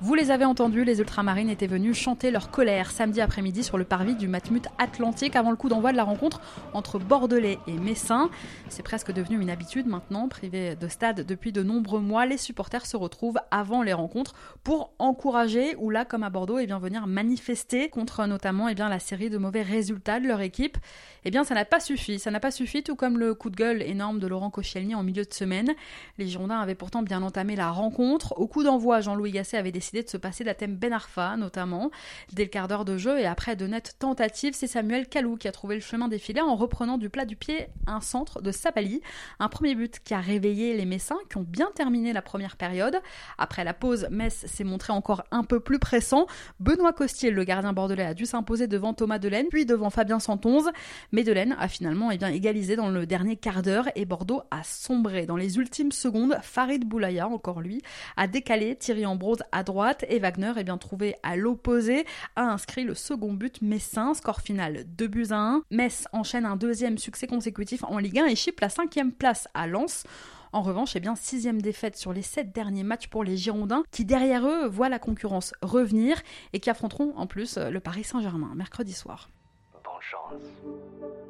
Vous 0.05 0.17
les 0.17 0.33
avez 0.33 0.45
entendus, 0.45 0.83
les 0.83 0.99
ultramarines 0.99 1.49
étaient 1.49 1.69
venus 1.69 1.97
chanter 1.97 2.33
leur 2.33 2.51
colère 2.51 2.91
samedi 2.91 3.21
après-midi 3.21 3.63
sur 3.63 3.79
le 3.79 3.85
parvis 3.85 4.17
du 4.17 4.27
Matmut 4.27 4.67
Atlantique 4.79 5.37
avant 5.37 5.53
le 5.53 5.57
coup 5.57 5.69
d'envoi 5.69 5.93
de 5.93 5.97
la 5.97 6.03
rencontre 6.03 6.41
entre 6.75 6.99
Bordelais 6.99 7.61
et 7.69 7.75
Messin. 7.75 8.29
C'est 8.69 8.83
presque 8.83 9.13
devenu 9.13 9.41
une 9.41 9.49
habitude 9.49 9.87
maintenant, 9.87 10.27
privé 10.27 10.75
de 10.75 10.89
stade 10.89 11.25
depuis 11.25 11.53
de 11.53 11.63
nombreux 11.63 12.01
mois, 12.01 12.27
les 12.27 12.37
supporters 12.37 12.85
se 12.85 12.97
retrouvent 12.97 13.39
avant 13.53 13.85
les 13.85 13.93
rencontres 13.93 14.35
pour 14.65 14.93
encourager 14.99 15.77
ou 15.77 15.89
là 15.89 16.05
comme 16.05 16.25
à 16.25 16.31
Bordeaux 16.31 16.59
et 16.59 16.65
eh 16.65 16.67
bien 16.67 16.81
venir 16.81 17.07
manifester 17.07 17.89
contre 17.89 18.27
notamment 18.27 18.69
eh 18.69 18.75
bien 18.75 18.89
la 18.89 18.99
série 18.99 19.31
de 19.31 19.39
mauvais 19.39 19.63
résultats 19.63 20.19
de 20.19 20.27
leur 20.27 20.41
équipe. 20.41 20.79
Eh 21.25 21.31
bien 21.31 21.45
ça 21.45 21.55
n'a 21.55 21.65
pas 21.65 21.79
suffi, 21.79 22.19
ça 22.19 22.33
n'a 22.33 22.41
pas 22.41 22.51
suffi 22.51 22.83
tout 22.83 22.97
comme 22.97 23.21
le 23.21 23.35
coup 23.35 23.51
de 23.51 23.57
gueule 23.57 23.83
énorme 23.83 24.19
de 24.19 24.27
Laurent 24.27 24.51
Koscielny 24.51 24.97
en 24.97 25.05
milieu 25.05 25.23
de 25.25 25.33
semaine. 25.33 25.71
Les 26.19 26.27
Girondins 26.27 26.59
avaient 26.59 26.75
pourtant 26.75 27.03
bien 27.03 27.23
entamé 27.23 27.55
la 27.55 27.71
rencontre. 27.71 28.35
Au 28.37 28.49
coup 28.49 28.65
d'envoi, 28.65 29.01
Jean-Louis 29.01 29.31
Gasset 29.31 29.57
avait 29.57 29.71
décidé 29.71 29.92
de 30.01 30.09
se 30.09 30.17
passer 30.17 30.43
d'Athème 30.45 30.77
Ben 30.77 30.93
Arfa, 30.93 31.37
notamment. 31.37 31.91
Dès 32.33 32.45
le 32.45 32.49
quart 32.49 32.67
d'heure 32.67 32.87
de 32.87 32.97
jeu 32.97 33.19
et 33.19 33.27
après 33.27 33.57
de 33.57 33.67
nettes 33.67 33.97
tentatives, 33.99 34.55
c'est 34.55 34.67
Samuel 34.67 35.07
Kalou 35.07 35.37
qui 35.37 35.49
a 35.49 35.53
trouvé 35.53 35.75
le 35.75 35.83
chemin 35.83 36.09
défilé 36.09 36.41
en 36.41 36.57
reprenant 36.57 36.97
du 36.97 37.11
plat 37.11 37.27
du 37.27 37.37
pied 37.37 37.67
un 37.87 38.01
centre 38.01 38.41
de 38.41 38.51
Sabali. 38.51 39.03
Un 39.39 39.49
premier 39.49 39.75
but 39.75 40.01
qui 40.03 40.15
a 40.15 40.21
réveillé 40.21 40.75
les 40.75 40.87
Messins 40.87 41.19
qui 41.29 41.37
ont 41.37 41.47
bien 41.47 41.69
terminé 41.75 42.15
la 42.15 42.23
première 42.23 42.57
période. 42.57 43.01
Après 43.37 43.65
la 43.65 43.75
pause, 43.75 44.07
Metz 44.11 44.47
s'est 44.47 44.65
montré 44.65 44.95
encore 44.95 45.25
un 45.31 45.45
peu 45.45 45.61
plus 45.61 45.79
pressant. 45.79 46.27
Benoît 46.59 46.95
Costier, 46.95 47.31
le 47.31 47.45
gardien 47.45 47.75
bordelais, 47.75 48.05
a 48.05 48.15
dû 48.15 48.25
s'imposer 48.25 48.69
devant 48.69 48.95
Thomas 48.95 49.19
Delaine, 49.19 49.49
puis 49.51 49.67
devant 49.67 49.91
Fabien 49.91 50.21
Santonze. 50.21 50.71
Mais 51.13 51.23
Delaine 51.23 51.55
a 51.59 51.69
finalement 51.69 52.11
eh 52.11 52.17
bien, 52.17 52.29
égalisé 52.29 52.77
dans 52.77 52.89
le 52.89 53.05
dernier 53.05 53.37
quart 53.37 53.61
d'heure 53.63 53.89
et 53.95 54.07
Bordeaux 54.07 54.43
a 54.51 54.63
sombré. 54.63 55.27
Dans 55.27 55.37
les 55.37 55.59
ultimes 55.59 55.93
secondes, 55.93 56.39
Farid 56.43 56.85
Boulaya, 56.87 57.29
encore 57.29 57.61
lui, 57.61 57.83
a 58.17 58.27
décalé 58.27 58.77
Thierry 58.77 59.05
Ambrose 59.05 59.43
à 59.53 59.63
droite 59.63 59.82
et 60.09 60.19
Wagner, 60.19 60.53
bien 60.65 60.79
trouvé 60.79 61.17
à 61.23 61.37
l'opposé, 61.37 62.07
a 62.37 62.43
inscrit 62.43 62.85
le 62.85 62.95
second 62.95 63.33
but 63.33 63.61
messin, 63.63 64.15
score 64.15 64.41
final 64.41 64.85
2 64.87 65.07
buts 65.07 65.27
à 65.31 65.37
1. 65.37 65.63
Metz 65.71 66.07
enchaîne 66.13 66.47
un 66.47 66.57
deuxième 66.57 66.99
succès 66.99 67.27
consécutif 67.27 67.83
en 67.85 67.99
Ligue 67.99 68.19
1 68.21 68.27
et 68.27 68.37
chipe 68.37 68.61
la 68.61 68.69
cinquième 68.69 69.13
place 69.13 69.49
à 69.55 69.67
Lens. 69.67 70.05
En 70.53 70.63
revanche, 70.63 70.95
eh 70.97 71.01
bien, 71.01 71.17
sixième 71.17 71.63
défaite 71.63 71.97
sur 71.97 72.13
les 72.13 72.23
sept 72.23 72.55
derniers 72.55 72.85
matchs 72.85 73.09
pour 73.09 73.25
les 73.25 73.37
Girondins, 73.37 73.85
qui 73.91 74.05
derrière 74.05 74.47
eux 74.47 74.67
voient 74.67 74.91
la 74.91 74.99
concurrence 74.99 75.55
revenir 75.63 76.21
et 76.53 76.61
qui 76.61 76.69
affronteront 76.69 77.15
en 77.17 77.27
plus 77.27 77.57
le 77.57 77.81
Paris 77.81 78.05
Saint-Germain 78.05 78.53
mercredi 78.55 78.93
soir. 78.93 79.31
Bonne 79.73 79.83
chance. 80.01 81.22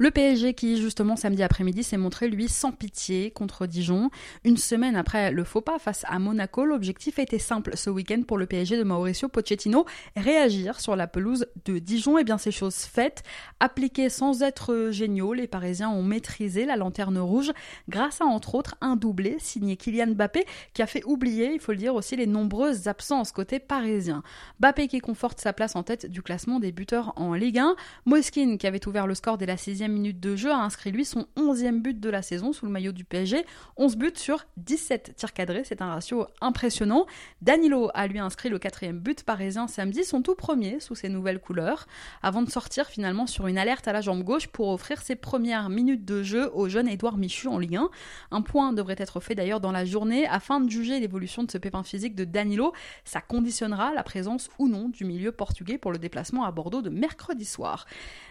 Le 0.00 0.10
PSG 0.10 0.54
qui 0.54 0.80
justement 0.80 1.14
samedi 1.14 1.42
après-midi 1.42 1.82
s'est 1.82 1.98
montré 1.98 2.28
lui 2.28 2.48
sans 2.48 2.72
pitié 2.72 3.30
contre 3.32 3.66
Dijon. 3.66 4.08
Une 4.44 4.56
semaine 4.56 4.96
après 4.96 5.30
le 5.30 5.44
faux 5.44 5.60
pas 5.60 5.78
face 5.78 6.06
à 6.08 6.18
Monaco, 6.18 6.64
l'objectif 6.64 7.18
était 7.18 7.38
simple 7.38 7.76
ce 7.76 7.90
week-end 7.90 8.22
pour 8.26 8.38
le 8.38 8.46
PSG 8.46 8.78
de 8.78 8.82
Mauricio 8.82 9.28
Pochettino, 9.28 9.84
réagir 10.16 10.80
sur 10.80 10.96
la 10.96 11.06
pelouse 11.06 11.48
de 11.66 11.78
Dijon. 11.78 12.16
Et 12.16 12.22
eh 12.22 12.24
bien 12.24 12.38
ces 12.38 12.50
choses 12.50 12.76
faites, 12.76 13.24
appliquées 13.60 14.08
sans 14.08 14.42
être 14.42 14.88
géniaux, 14.90 15.34
les 15.34 15.46
Parisiens 15.46 15.90
ont 15.90 16.02
maîtrisé 16.02 16.64
la 16.64 16.76
lanterne 16.76 17.18
rouge 17.18 17.52
grâce 17.90 18.22
à 18.22 18.24
entre 18.24 18.54
autres 18.54 18.76
un 18.80 18.96
doublé 18.96 19.36
signé 19.38 19.76
Kylian 19.76 20.14
Mbappé 20.14 20.46
qui 20.72 20.80
a 20.80 20.86
fait 20.86 21.04
oublier, 21.04 21.52
il 21.52 21.60
faut 21.60 21.72
le 21.72 21.78
dire 21.78 21.94
aussi, 21.94 22.16
les 22.16 22.26
nombreuses 22.26 22.88
absences 22.88 23.32
côté 23.32 23.58
parisien. 23.58 24.22
Mbappé 24.60 24.88
qui 24.88 25.00
conforte 25.00 25.42
sa 25.42 25.52
place 25.52 25.76
en 25.76 25.82
tête 25.82 26.06
du 26.06 26.22
classement 26.22 26.58
des 26.58 26.72
buteurs 26.72 27.12
en 27.16 27.34
Ligue 27.34 27.58
1. 27.58 27.76
Moskin 28.06 28.56
qui 28.56 28.66
avait 28.66 28.88
ouvert 28.88 29.06
le 29.06 29.14
score 29.14 29.36
dès 29.36 29.44
la 29.44 29.58
sixième 29.58 29.89
minute 29.90 30.20
de 30.20 30.36
jeu, 30.36 30.50
a 30.50 30.56
inscrit 30.56 30.90
lui 30.90 31.04
son 31.04 31.26
11e 31.36 31.80
but 31.80 32.00
de 32.00 32.08
la 32.08 32.22
saison 32.22 32.52
sous 32.52 32.66
le 32.66 32.72
maillot 32.72 32.92
du 32.92 33.04
PSG. 33.04 33.44
11 33.76 33.96
buts 33.96 34.12
sur 34.14 34.46
17 34.56 35.14
tirs 35.16 35.32
cadrés, 35.32 35.62
c'est 35.64 35.82
un 35.82 35.88
ratio 35.88 36.26
impressionnant. 36.40 37.06
Danilo 37.42 37.90
a 37.94 38.06
lui 38.06 38.18
inscrit 38.18 38.48
le 38.48 38.58
quatrième 38.58 38.98
but 38.98 39.24
parisien 39.24 39.68
samedi, 39.68 40.04
son 40.04 40.22
tout 40.22 40.34
premier 40.34 40.80
sous 40.80 40.94
ses 40.94 41.08
nouvelles 41.08 41.40
couleurs, 41.40 41.86
avant 42.22 42.42
de 42.42 42.50
sortir 42.50 42.86
finalement 42.86 43.26
sur 43.26 43.46
une 43.46 43.58
alerte 43.58 43.88
à 43.88 43.92
la 43.92 44.00
jambe 44.00 44.22
gauche 44.22 44.46
pour 44.46 44.68
offrir 44.68 45.02
ses 45.02 45.16
premières 45.16 45.68
minutes 45.68 46.04
de 46.04 46.22
jeu 46.22 46.50
au 46.54 46.68
jeune 46.68 46.88
Édouard 46.88 47.16
Michu 47.16 47.48
en 47.48 47.58
Ligue 47.58 47.76
1. 47.76 47.90
Un 48.30 48.42
point 48.42 48.72
devrait 48.72 48.96
être 48.98 49.20
fait 49.20 49.34
d'ailleurs 49.34 49.60
dans 49.60 49.72
la 49.72 49.84
journée 49.84 50.26
afin 50.26 50.60
de 50.60 50.70
juger 50.70 51.00
l'évolution 51.00 51.42
de 51.44 51.50
ce 51.50 51.58
pépin 51.58 51.82
physique 51.82 52.14
de 52.14 52.24
Danilo. 52.24 52.72
Ça 53.04 53.20
conditionnera 53.20 53.92
la 53.94 54.02
présence 54.02 54.48
ou 54.58 54.68
non 54.68 54.88
du 54.88 55.04
milieu 55.04 55.32
portugais 55.32 55.78
pour 55.78 55.92
le 55.92 55.98
déplacement 55.98 56.44
à 56.44 56.50
Bordeaux 56.50 56.82
de 56.82 56.90
mercredi 56.90 57.44
soir. 57.44 57.86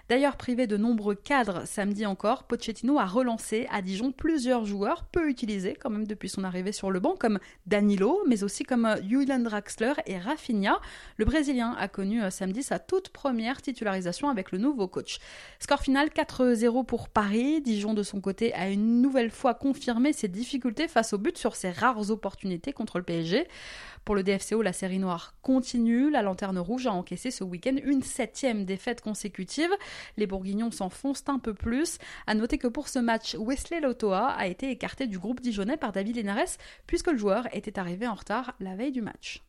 D'ailleurs, 0.10 0.38
privé 0.38 0.66
de 0.66 0.75
nombreux 0.75 1.13
cadres 1.13 1.68
samedi 1.68 2.08
encore, 2.08 2.46
Pochettino 2.46 2.98
a 2.98 3.06
relancé 3.06 3.68
à 3.72 3.84
Dijon 3.84 4.12
plusieurs 4.12 4.66
joueurs 4.66 5.04
peu 5.04 5.30
utilisés 5.30 5.78
quand 5.80 5.92
même 5.92 6.08
depuis 6.08 6.30
son 6.30 6.44
arrivée 6.44 6.72
sur 6.72 6.89
le 6.89 7.00
banc, 7.00 7.16
comme 7.16 7.38
Danilo, 7.68 8.20
mais 8.28 8.44
aussi 8.44 8.63
comme 8.63 8.88
euh, 8.88 8.96
Julian 9.08 9.38
Draxler 9.38 9.94
et 10.08 10.18
Rafinha. 10.18 10.80
Le 11.18 11.25
Brésilien 11.25 11.75
a 11.78 11.88
connu 11.88 12.24
euh, 12.24 12.32
samedi 12.32 12.63
sa 12.63 12.80
toute 12.80 13.10
première 13.10 13.62
titularisation 13.62 14.30
avec 14.30 14.51
le 14.51 14.58
nouveau 14.58 14.88
coach. 14.88 15.20
Score 15.60 15.82
final 15.82 16.08
4-0 16.08 16.88
pour 16.88 17.10
Paris. 17.10 17.62
Dijon 17.62 17.94
de 17.94 18.01
son 18.01 18.20
côté 18.20 18.51
a 18.56 18.68
une 18.68 19.04
nouvelle 19.04 19.30
fois 19.30 19.54
confirmé 19.54 20.12
ses 20.12 20.28
difficultés 20.28 20.88
face 20.88 21.13
au 21.13 21.20
but 21.20 21.38
sur 21.38 21.56
ses 21.56 21.70
rares 21.70 22.10
opportunités 22.10 22.74
contre 22.74 22.98
le 22.98 23.04
PSG. 23.04 23.48
Pour 24.06 24.15
le 24.15 24.24
DFCO, 24.24 24.62
la 24.62 24.74
série 24.74 25.00
noire 25.00 25.36
continue. 25.41 26.10
La 26.10 26.22
Lanterne 26.22 26.58
Rouge 26.58 26.88
a 26.88 26.91
encaissé 26.91 27.32
ce 27.32 27.44
week-end 27.44 27.75
une 27.84 28.01
septième 28.01 28.65
défaite 28.65 29.01
consécutive. 29.01 29.70
Les 30.18 30.27
Bourguignons 30.27 30.72
s'enfoncent 30.72 31.24
un 31.27 31.39
peu 31.39 31.53
plus. 31.53 31.98
À 32.27 32.36
noter 32.36 32.58
que 32.58 32.68
pour 32.68 32.88
ce 32.88 33.00
match, 33.00 33.36
Wesley 33.36 33.82
Lotoa 33.82 34.27
a 34.27 34.48
été 34.48 34.70
écarté 34.72 35.08
du 35.08 35.20
groupe 35.20 35.41
dijonnais 35.41 35.77
par 35.77 35.91
David 35.91 36.18
Linares 36.18 36.58
puisque 36.88 37.12
le 37.12 37.18
joueur 37.18 37.48
était 37.53 37.79
arrivé 37.79 38.08
en 38.08 38.15
retard 38.15 38.56
la 38.60 38.75
veille 38.75 38.91
du 38.91 39.01
match. 39.01 39.44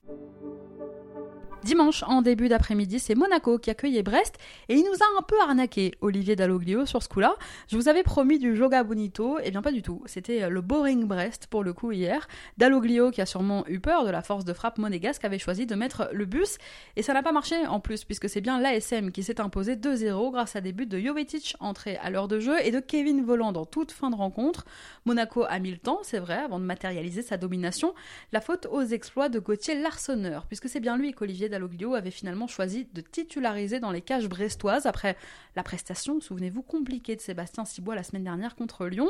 Dimanche, 1.63 2.05
en 2.05 2.23
début 2.23 2.49
d'après-midi, 2.49 2.99
c'est 2.99 3.15
Monaco 3.15 3.59
qui 3.59 3.69
accueillait 3.69 4.03
Brest 4.03 4.39
et 4.71 4.77
il 4.77 4.83
nous 4.83 4.95
a 4.95 5.19
un 5.19 5.23
peu 5.23 5.39
arnaqué, 5.43 5.93
Olivier 6.01 6.35
Dalloglio, 6.35 6.87
sur 6.87 7.03
ce 7.03 7.09
coup-là. 7.09 7.37
Je 7.69 7.77
vous 7.77 7.89
avais 7.89 8.03
promis 8.03 8.39
du 8.39 8.57
Joga 8.57 8.83
Bonito, 8.83 9.39
et 9.39 9.43
eh 9.45 9.51
bien 9.51 9.61
pas 9.61 9.71
du 9.71 9.83
tout. 9.83 10.03
C'était 10.07 10.49
le 10.49 10.63
Boring 10.63 11.05
Brest 11.05 11.49
pour 11.49 11.63
le 11.63 11.75
coup 11.75 11.93
hier. 11.93 12.29
Dalloglio, 12.57 13.11
qui 13.11 13.21
a 13.21 13.27
sûrement 13.27 13.67
eu 13.69 13.79
peur 13.79 14.07
de 14.07 14.11
la 14.11 14.23
force 14.23 14.47
de 14.47 14.55
frappe 14.55 14.79
monégasque, 14.79 15.23
avait 15.27 15.39
choisi 15.39 15.67
de 15.67 15.75
mettre 15.75 16.09
le 16.15 16.25
bus 16.25 16.57
et 16.97 17.03
ça 17.03 17.13
n'a 17.13 17.23
pas 17.23 17.33
marché 17.33 17.67
en 17.67 17.79
plus, 17.79 18.05
puisque 18.05 18.31
c'est 18.31 18.41
bien 18.41 18.59
l'ASM 18.59 19.13
qui 19.13 19.23
s'est 19.23 19.39
imposé 19.39 19.77
2-0 19.77 20.33
grâce 20.33 20.57
à 20.57 20.63
des 20.63 20.73
buts 20.73 20.87
de 20.87 20.99
Jovetic 20.99 21.57
entré 21.61 21.99
à 21.99 22.09
l'heure 22.09 22.29
de 22.29 22.41
jeu 22.41 22.57
et 22.65 22.71
de 22.71 22.81
Kevin 22.81 23.23
Voland 23.23 23.53
en 23.53 23.67
toute 23.67 23.93
fin 23.93 24.09
de 24.09 24.17
rencontre. 24.17 24.65
Monaco 25.05 25.45
a 25.47 25.59
mis 25.59 25.73
le 25.73 25.79
temps, 25.79 26.01
c'est 26.05 26.21
vrai, 26.21 26.39
avant 26.39 26.59
de 26.59 26.65
matérialiser 26.65 27.21
sa 27.21 27.37
domination. 27.37 27.95
La 28.33 28.41
faute 28.41 28.67
aux 28.71 28.83
exploits 28.83 29.29
de 29.29 29.39
Gauthier 29.39 29.75
Larsonneur, 29.75 30.47
puisque 30.47 30.71
c'est 30.71 30.81
bien 30.81 30.97
lui 30.97 31.13
qu'Olivier 31.13 31.50
Dalloglio 31.51 31.95
avait 31.95 32.11
finalement 32.11 32.47
choisi 32.47 32.87
de 32.93 33.01
titulariser 33.01 33.81
dans 33.81 33.91
les 33.91 34.01
cages 34.01 34.29
brestoises 34.29 34.87
après 34.87 35.17
la 35.57 35.63
prestation, 35.63 36.21
souvenez-vous, 36.21 36.63
compliquée 36.63 37.17
de 37.17 37.21
Sébastien 37.21 37.65
Cibois 37.65 37.95
la 37.95 38.03
semaine 38.03 38.25
dernière 38.25 38.55
contre 38.55 38.87
Lyon. 38.87 39.09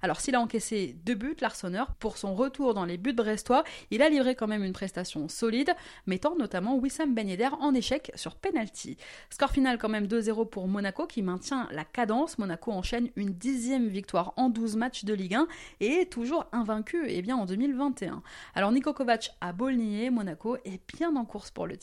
Alors 0.00 0.20
s'il 0.20 0.34
a 0.34 0.40
encaissé 0.40 0.96
deux 1.04 1.14
buts, 1.14 1.36
l'Arseneur, 1.40 1.94
pour 1.94 2.16
son 2.16 2.34
retour 2.34 2.74
dans 2.74 2.84
les 2.84 2.96
buts 2.96 3.12
brestois, 3.12 3.64
il 3.90 4.02
a 4.02 4.08
livré 4.08 4.34
quand 4.34 4.46
même 4.46 4.64
une 4.64 4.72
prestation 4.72 5.28
solide, 5.28 5.72
mettant 6.06 6.36
notamment 6.36 6.76
Wissam 6.76 7.14
Ben 7.14 7.28
Yedder 7.28 7.50
en 7.60 7.74
échec 7.74 8.12
sur 8.14 8.34
penalty. 8.34 8.96
Score 9.30 9.50
final 9.50 9.78
quand 9.78 9.88
même 9.88 10.06
2-0 10.06 10.48
pour 10.48 10.68
Monaco 10.68 11.06
qui 11.06 11.22
maintient 11.22 11.68
la 11.70 11.84
cadence. 11.84 12.38
Monaco 12.38 12.72
enchaîne 12.72 13.10
une 13.16 13.34
dixième 13.34 13.88
victoire 13.88 14.32
en 14.36 14.48
12 14.48 14.76
matchs 14.76 15.04
de 15.04 15.12
Ligue 15.12 15.34
1 15.34 15.46
et 15.80 15.86
est 15.86 16.12
toujours 16.12 16.46
invaincu 16.52 17.04
eh 17.06 17.20
bien, 17.20 17.36
en 17.36 17.46
2021. 17.46 18.22
Alors 18.54 18.72
Niko 18.72 18.92
Kovac 18.92 19.34
a 19.40 19.52
beau 19.52 19.70
Monaco 20.10 20.56
est 20.64 20.80
bien 20.96 21.14
en 21.16 21.24
course 21.24 21.50
pour 21.50 21.66
le 21.66 21.76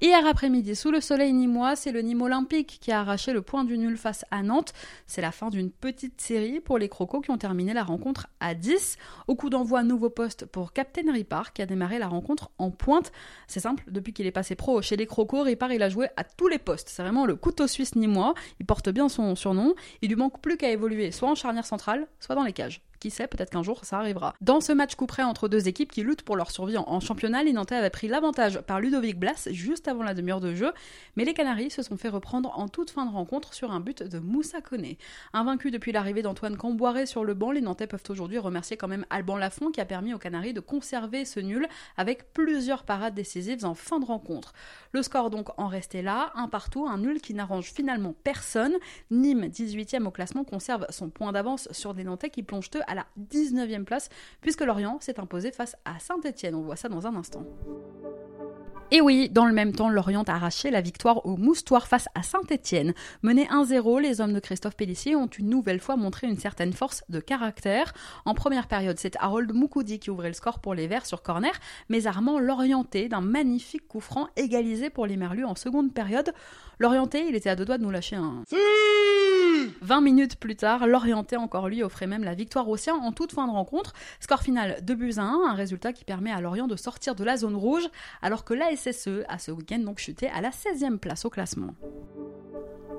Hier 0.00 0.26
après-midi, 0.26 0.76
sous 0.76 0.90
le 0.90 1.00
soleil 1.00 1.32
nîmois, 1.32 1.76
c'est 1.76 1.90
le 1.90 2.02
Nîmes 2.02 2.20
Olympique 2.20 2.78
qui 2.78 2.92
a 2.92 3.00
arraché 3.00 3.32
le 3.32 3.40
point 3.40 3.64
du 3.64 3.78
nul 3.78 3.96
face 3.96 4.26
à 4.30 4.42
Nantes. 4.42 4.74
C'est 5.06 5.22
la 5.22 5.32
fin 5.32 5.48
d'une 5.48 5.70
petite 5.70 6.20
série 6.20 6.60
pour 6.60 6.76
les 6.76 6.90
Crocos 6.90 7.22
qui 7.22 7.30
ont 7.30 7.38
terminé 7.38 7.72
la 7.72 7.84
rencontre 7.84 8.26
à 8.38 8.54
10. 8.54 8.98
Au 9.28 9.34
coup 9.34 9.48
d'envoi, 9.48 9.82
nouveau 9.82 10.10
poste 10.10 10.44
pour 10.44 10.74
Captain 10.74 11.10
Ripard 11.10 11.54
qui 11.54 11.62
a 11.62 11.66
démarré 11.66 11.98
la 11.98 12.08
rencontre 12.08 12.50
en 12.58 12.70
pointe. 12.70 13.12
C'est 13.46 13.60
simple, 13.60 13.84
depuis 13.88 14.12
qu'il 14.12 14.26
est 14.26 14.30
passé 14.30 14.56
pro 14.56 14.82
chez 14.82 14.96
les 14.96 15.06
Crocos, 15.06 15.42
Ripard 15.42 15.72
il 15.72 15.82
a 15.82 15.88
joué 15.88 16.08
à 16.18 16.24
tous 16.24 16.48
les 16.48 16.58
postes. 16.58 16.90
C'est 16.90 17.02
vraiment 17.02 17.24
le 17.24 17.36
couteau 17.36 17.66
suisse 17.66 17.96
nîmois. 17.96 18.34
Il 18.60 18.66
porte 18.66 18.90
bien 18.90 19.08
son 19.08 19.34
surnom. 19.36 19.74
Il 20.02 20.10
lui 20.10 20.16
manque 20.16 20.40
plus 20.42 20.58
qu'à 20.58 20.70
évoluer 20.70 21.12
soit 21.12 21.30
en 21.30 21.34
charnière 21.34 21.64
centrale, 21.64 22.08
soit 22.20 22.34
dans 22.34 22.44
les 22.44 22.52
cages 22.52 22.82
qui 23.04 23.10
sait, 23.10 23.26
peut-être 23.26 23.50
qu'un 23.50 23.62
jour 23.62 23.84
ça 23.84 23.98
arrivera. 23.98 24.34
Dans 24.40 24.62
ce 24.62 24.72
match 24.72 24.94
coup 24.94 25.06
entre 25.18 25.46
deux 25.46 25.68
équipes 25.68 25.92
qui 25.92 26.02
luttent 26.02 26.22
pour 26.22 26.36
leur 26.36 26.50
survie 26.50 26.78
en, 26.78 27.00
championnat, 27.00 27.42
les 27.42 27.52
Nantais 27.52 27.74
avaient 27.74 27.90
pris 27.90 28.08
l'avantage 28.08 28.62
par 28.62 28.80
Ludovic 28.80 29.18
Blas 29.18 29.46
juste 29.50 29.88
avant 29.88 30.02
la 30.02 30.14
demi-heure 30.14 30.40
de 30.40 30.54
jeu, 30.54 30.72
mais 31.14 31.26
les 31.26 31.34
Canaries 31.34 31.70
se 31.70 31.82
sont 31.82 31.98
fait 31.98 32.08
reprendre 32.08 32.58
en 32.58 32.66
toute 32.68 32.90
fin 32.90 33.04
de 33.04 33.10
rencontre 33.10 33.52
sur 33.52 33.72
un 33.72 33.80
but 33.80 34.02
de 34.02 34.18
Moussa 34.18 34.62
Koné. 34.62 34.96
Invaincu 35.34 35.70
depuis 35.70 35.92
l'arrivée 35.92 36.22
d'Antoine 36.22 36.56
Camboiré 36.56 37.04
sur 37.04 37.24
le 37.24 37.34
banc, 37.34 37.50
les 37.50 37.60
Nantais 37.60 37.86
peuvent 37.86 38.02
aujourd'hui 38.08 38.38
remercier 38.38 38.78
quand 38.78 38.88
même 38.88 39.04
Alban 39.10 39.36
Lafont 39.36 39.70
qui 39.70 39.82
a 39.82 39.84
permis 39.84 40.14
aux 40.14 40.18
Canaries 40.18 40.54
de 40.54 40.60
conserver 40.60 41.26
ce 41.26 41.40
nul 41.40 41.68
avec 41.98 42.32
plusieurs 42.32 42.84
parades 42.84 43.14
décisives 43.14 43.66
en 43.66 43.74
fin 43.74 44.00
de 44.00 44.06
rencontre. 44.06 44.54
Le 44.92 45.02
score 45.02 45.28
donc 45.28 45.50
en 45.58 45.66
restait 45.66 46.00
là, 46.00 46.32
un 46.36 46.48
partout, 46.48 46.86
un 46.86 46.96
nul 46.96 47.20
qui 47.20 47.34
n'arrange 47.34 47.70
finalement 47.70 48.14
personne. 48.24 48.72
Nîmes, 49.10 49.48
18e 49.48 50.06
au 50.06 50.10
classement, 50.10 50.44
conserve 50.44 50.86
son 50.88 51.10
point 51.10 51.32
d'avance 51.32 51.68
sur 51.70 51.92
des 51.92 52.04
Nantais 52.04 52.30
qui 52.30 52.42
plongent 52.42 52.70
eux 52.76 52.82
à 52.86 52.93
la 52.94 53.06
19e 53.30 53.84
place, 53.84 54.08
puisque 54.40 54.62
Lorient 54.62 54.98
s'est 55.00 55.20
imposé 55.20 55.52
face 55.52 55.76
à 55.84 55.98
Saint-Etienne. 55.98 56.54
On 56.54 56.62
voit 56.62 56.76
ça 56.76 56.88
dans 56.88 57.06
un 57.06 57.14
instant. 57.16 57.44
Et 58.90 59.00
oui, 59.00 59.28
dans 59.28 59.46
le 59.46 59.52
même 59.52 59.72
temps, 59.72 59.88
Lorient 59.88 60.22
a 60.22 60.34
arraché 60.34 60.70
la 60.70 60.80
victoire 60.80 61.26
au 61.26 61.36
Moustoir 61.36 61.88
face 61.88 62.06
à 62.14 62.22
Saint-Etienne. 62.22 62.94
Menés 63.22 63.46
1-0, 63.46 64.00
les 64.00 64.20
hommes 64.20 64.34
de 64.34 64.40
Christophe 64.40 64.76
Pellissier 64.76 65.16
ont 65.16 65.26
une 65.26 65.48
nouvelle 65.48 65.80
fois 65.80 65.96
montré 65.96 66.26
une 66.26 66.38
certaine 66.38 66.72
force 66.72 67.02
de 67.08 67.18
caractère. 67.18 67.92
En 68.24 68.34
première 68.34 68.68
période, 68.68 68.98
c'est 68.98 69.16
Harold 69.18 69.52
Moukoudi 69.52 69.98
qui 69.98 70.10
ouvrait 70.10 70.28
le 70.28 70.34
score 70.34 70.60
pour 70.60 70.74
les 70.74 70.86
Verts 70.86 71.06
sur 71.06 71.22
corner, 71.22 71.52
mais 71.88 72.06
Armand 72.06 72.38
l'orienté 72.38 73.08
d'un 73.08 73.20
magnifique 73.20 73.88
coup 73.88 74.00
franc 74.00 74.28
égalisé 74.36 74.90
pour 74.90 75.06
les 75.06 75.16
Merlus 75.16 75.44
en 75.44 75.56
seconde 75.56 75.92
période. 75.92 76.32
L'orienté, 76.78 77.26
il 77.28 77.34
était 77.34 77.50
à 77.50 77.56
deux 77.56 77.64
doigts 77.64 77.78
de 77.78 77.82
nous 77.82 77.90
lâcher 77.90 78.16
un... 78.16 78.44
20 79.82 80.00
minutes 80.00 80.36
plus 80.36 80.56
tard, 80.56 80.86
l'orienté 80.86 81.36
encore 81.36 81.68
lui 81.68 81.82
offrait 81.82 82.06
même 82.06 82.24
la 82.24 82.34
victoire 82.34 82.68
au 82.68 82.76
sien 82.76 82.94
en 82.94 83.12
toute 83.12 83.32
fin 83.32 83.46
de 83.46 83.52
rencontre. 83.52 83.92
Score 84.20 84.42
final 84.42 84.78
2 84.82 84.94
buts 84.94 85.14
à 85.16 85.22
1, 85.22 85.50
un 85.50 85.54
résultat 85.54 85.92
qui 85.92 86.04
permet 86.04 86.30
à 86.30 86.40
Lorient 86.40 86.66
de 86.66 86.76
sortir 86.76 87.14
de 87.14 87.24
la 87.24 87.36
zone 87.36 87.56
rouge, 87.56 87.88
alors 88.22 88.44
que 88.44 88.54
la 88.54 88.74
SSE 88.76 89.24
a 89.28 89.38
ce 89.38 89.50
week-end 89.50 89.78
donc 89.78 89.98
chuté 89.98 90.28
à 90.28 90.40
la 90.40 90.50
16e 90.50 90.98
place 90.98 91.24
au 91.24 91.30
classement. 91.30 91.74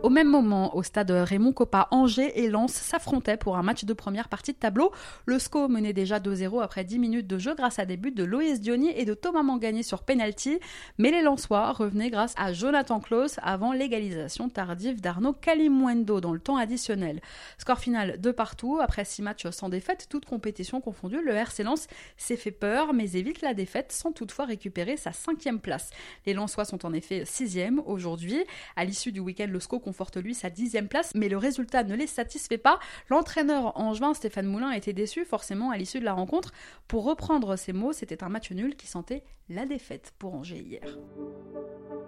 Au 0.06 0.10
même 0.10 0.30
moment, 0.30 0.76
au 0.76 0.84
stade 0.84 1.10
Raymond 1.10 1.52
Coppa, 1.52 1.88
Angers 1.90 2.40
et 2.40 2.48
Lens 2.48 2.74
s'affrontaient 2.74 3.38
pour 3.38 3.58
un 3.58 3.64
match 3.64 3.86
de 3.86 3.94
première 3.94 4.30
partie 4.30 4.54
de 4.54 4.58
tableau. 4.58 4.92
Le 5.26 5.40
SCO 5.40 5.68
menait 5.68 5.94
déjà 5.94 6.20
2-0 6.20 6.62
après 6.62 6.84
10 6.84 7.00
minutes 7.00 7.26
de 7.26 7.40
jeu 7.40 7.56
grâce 7.56 7.80
à 7.80 7.86
des 7.86 7.98
buts 7.98 8.12
de 8.12 8.24
Loïs 8.24 8.62
Diony 8.62 8.92
et 8.96 9.06
de 9.06 9.16
Thomas 9.16 9.42
Mangani 9.42 9.84
sur 9.84 10.04
penalty, 10.04 10.60
mais 11.00 11.10
les 11.10 11.24
Lensois 11.24 11.72
revenaient 11.72 12.12
grâce 12.12 12.36
à 12.38 12.54
Jonathan 12.54 13.00
Klaus 13.00 13.40
avant 13.42 13.74
l'égalisation 13.74 14.48
tardive 14.48 15.02
d'Arnaud 15.02 15.34
Kalimwendo 15.34 16.22
dans 16.22 16.34
le 16.34 16.40
temps 16.40 16.55
additionnel. 16.58 17.22
Score 17.58 17.80
final 17.80 18.20
de 18.20 18.32
partout, 18.32 18.80
après 18.82 19.06
6 19.06 19.22
matchs 19.22 19.50
sans 19.50 19.70
défaite, 19.70 20.08
toute 20.10 20.26
compétition 20.26 20.82
confondue, 20.82 21.22
le 21.22 21.34
RC 21.34 21.64
Lens 21.64 21.88
s'est 22.18 22.38
fait 22.38 22.52
peur 22.52 22.94
mais 22.94 23.14
évite 23.14 23.42
la 23.42 23.54
défaite 23.54 23.92
sans 23.92 24.12
toutefois 24.12 24.46
récupérer 24.46 24.98
sa 24.98 25.12
cinquième 25.12 25.60
place. 25.60 25.90
Les 26.26 26.34
Lensois 26.34 26.66
sont 26.66 26.86
en 26.86 26.94
effet 26.94 27.24
sixième 27.26 27.82
aujourd'hui. 27.86 28.44
À 28.76 28.86
l'issue 28.86 29.12
du 29.12 29.20
week-end, 29.20 29.48
le 29.50 29.60
SCO 29.60 29.80
conforte 29.80 30.18
lui 30.18 30.34
sa 30.34 30.50
dixième 30.50 30.88
place, 30.88 31.14
mais 31.16 31.30
le 31.30 31.38
résultat 31.38 31.84
ne 31.84 31.96
les 31.96 32.08
satisfait 32.08 32.58
pas. 32.58 32.80
L'entraîneur 33.10 33.78
en 33.80 33.94
juin, 33.94 34.14
Stéphane 34.14 34.48
Moulin, 34.48 34.72
était 34.72 34.94
déçu 34.94 35.26
forcément 35.26 35.72
à 35.72 35.78
l'issue 35.78 36.00
de 36.00 36.06
la 36.06 36.14
rencontre. 36.14 36.52
Pour 36.88 37.06
reprendre 37.06 37.56
ses 37.56 37.74
mots, 37.74 37.94
c'était 37.94 38.24
un 38.24 38.30
match 38.30 38.52
nul 38.52 38.76
qui 38.76 38.88
sentait 38.88 39.24
la 39.50 39.66
défaite 39.66 40.14
pour 40.18 40.34
Angers 40.34 40.62
hier. 40.62 40.98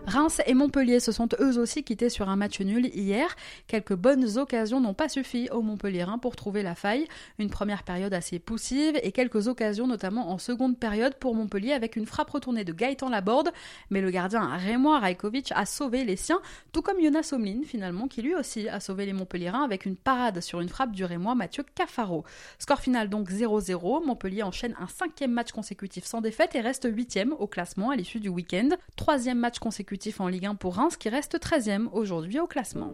Reims 0.08 0.42
et 0.46 0.54
Montpellier 0.54 1.02
se 1.02 1.12
sont 1.12 1.28
eux 1.42 1.60
aussi 1.60 1.84
quittés 1.84 2.08
sur 2.08 2.30
un 2.30 2.38
match 2.38 2.62
nul 2.62 2.86
hier. 2.96 3.36
Quelques 3.68 3.94
bonnes 3.94 4.38
occasions 4.38 4.80
n'ont 4.80 4.94
pas 4.94 5.10
suffi 5.10 5.50
aux 5.52 5.62
Montpellierins 5.62 6.18
pour 6.18 6.38
trouver 6.38 6.64
la 6.64 6.76
faille. 6.76 7.06
Une 7.40 7.50
première 7.50 7.84
période 7.84 8.14
assez 8.14 8.40
poussive 8.40 8.98
et 9.04 9.12
quelques 9.12 9.50
occasions 9.50 9.86
notamment 9.86 10.32
en 10.32 10.38
seconde 10.38 10.80
période 10.80 11.16
pour 11.16 11.36
Montpellier 11.36 11.74
avec 11.74 11.98
une 11.98 12.06
frappe 12.06 12.30
retournée 12.30 12.64
de 12.64 12.72
Gaëtan 12.72 13.10
Laborde. 13.10 13.52
Mais 13.90 14.00
le 14.00 14.10
gardien 14.10 14.48
Rémois 14.56 15.00
Rajkovic 15.00 15.52
a 15.54 15.66
sauvé 15.66 16.06
les 16.06 16.16
siens, 16.16 16.40
tout 16.72 16.82
comme 16.82 17.02
Jonas 17.04 17.32
Omlin 17.34 17.64
finalement 17.66 18.08
qui 18.08 18.22
lui 18.22 18.34
aussi 18.34 18.70
a 18.70 18.80
sauvé 18.80 19.06
les 19.06 19.14
Montpellierins 19.14 19.66
avec 19.66 19.86
une 19.86 19.98
parade 19.98 20.40
sur 20.40 20.62
une 20.62 20.70
frappe 20.70 20.94
du 20.94 21.04
Rémois 21.04 21.36
Mathieu 21.36 21.66
Cafaro. 21.76 22.24
Score 22.60 22.80
final 22.80 23.10
donc 23.10 23.30
0-0. 23.30 24.06
Montpellier 24.06 24.44
enchaîne 24.44 24.74
un 24.80 24.88
cinquième 24.88 25.34
match 25.34 25.52
consécutif 25.52 26.06
sans 26.06 26.22
défaite 26.22 26.56
et 26.56 26.62
reste 26.62 26.88
huitième 26.90 27.34
au 27.40 27.48
classement 27.48 27.90
à 27.90 27.98
l'issue 27.98 28.22
du 28.22 28.30
week-end. 28.30 28.70
Troisième 28.96 29.40
match 29.40 29.60
consécutif 29.60 29.97
en 30.20 30.28
Ligue 30.28 30.46
1 30.46 30.56
pour 30.56 30.76
Reims 30.76 30.98
qui 30.98 31.10
reste 31.10 31.38
13e 31.38 31.90
aujourd'hui 31.92 32.40
au 32.40 32.48
classement. 32.48 32.94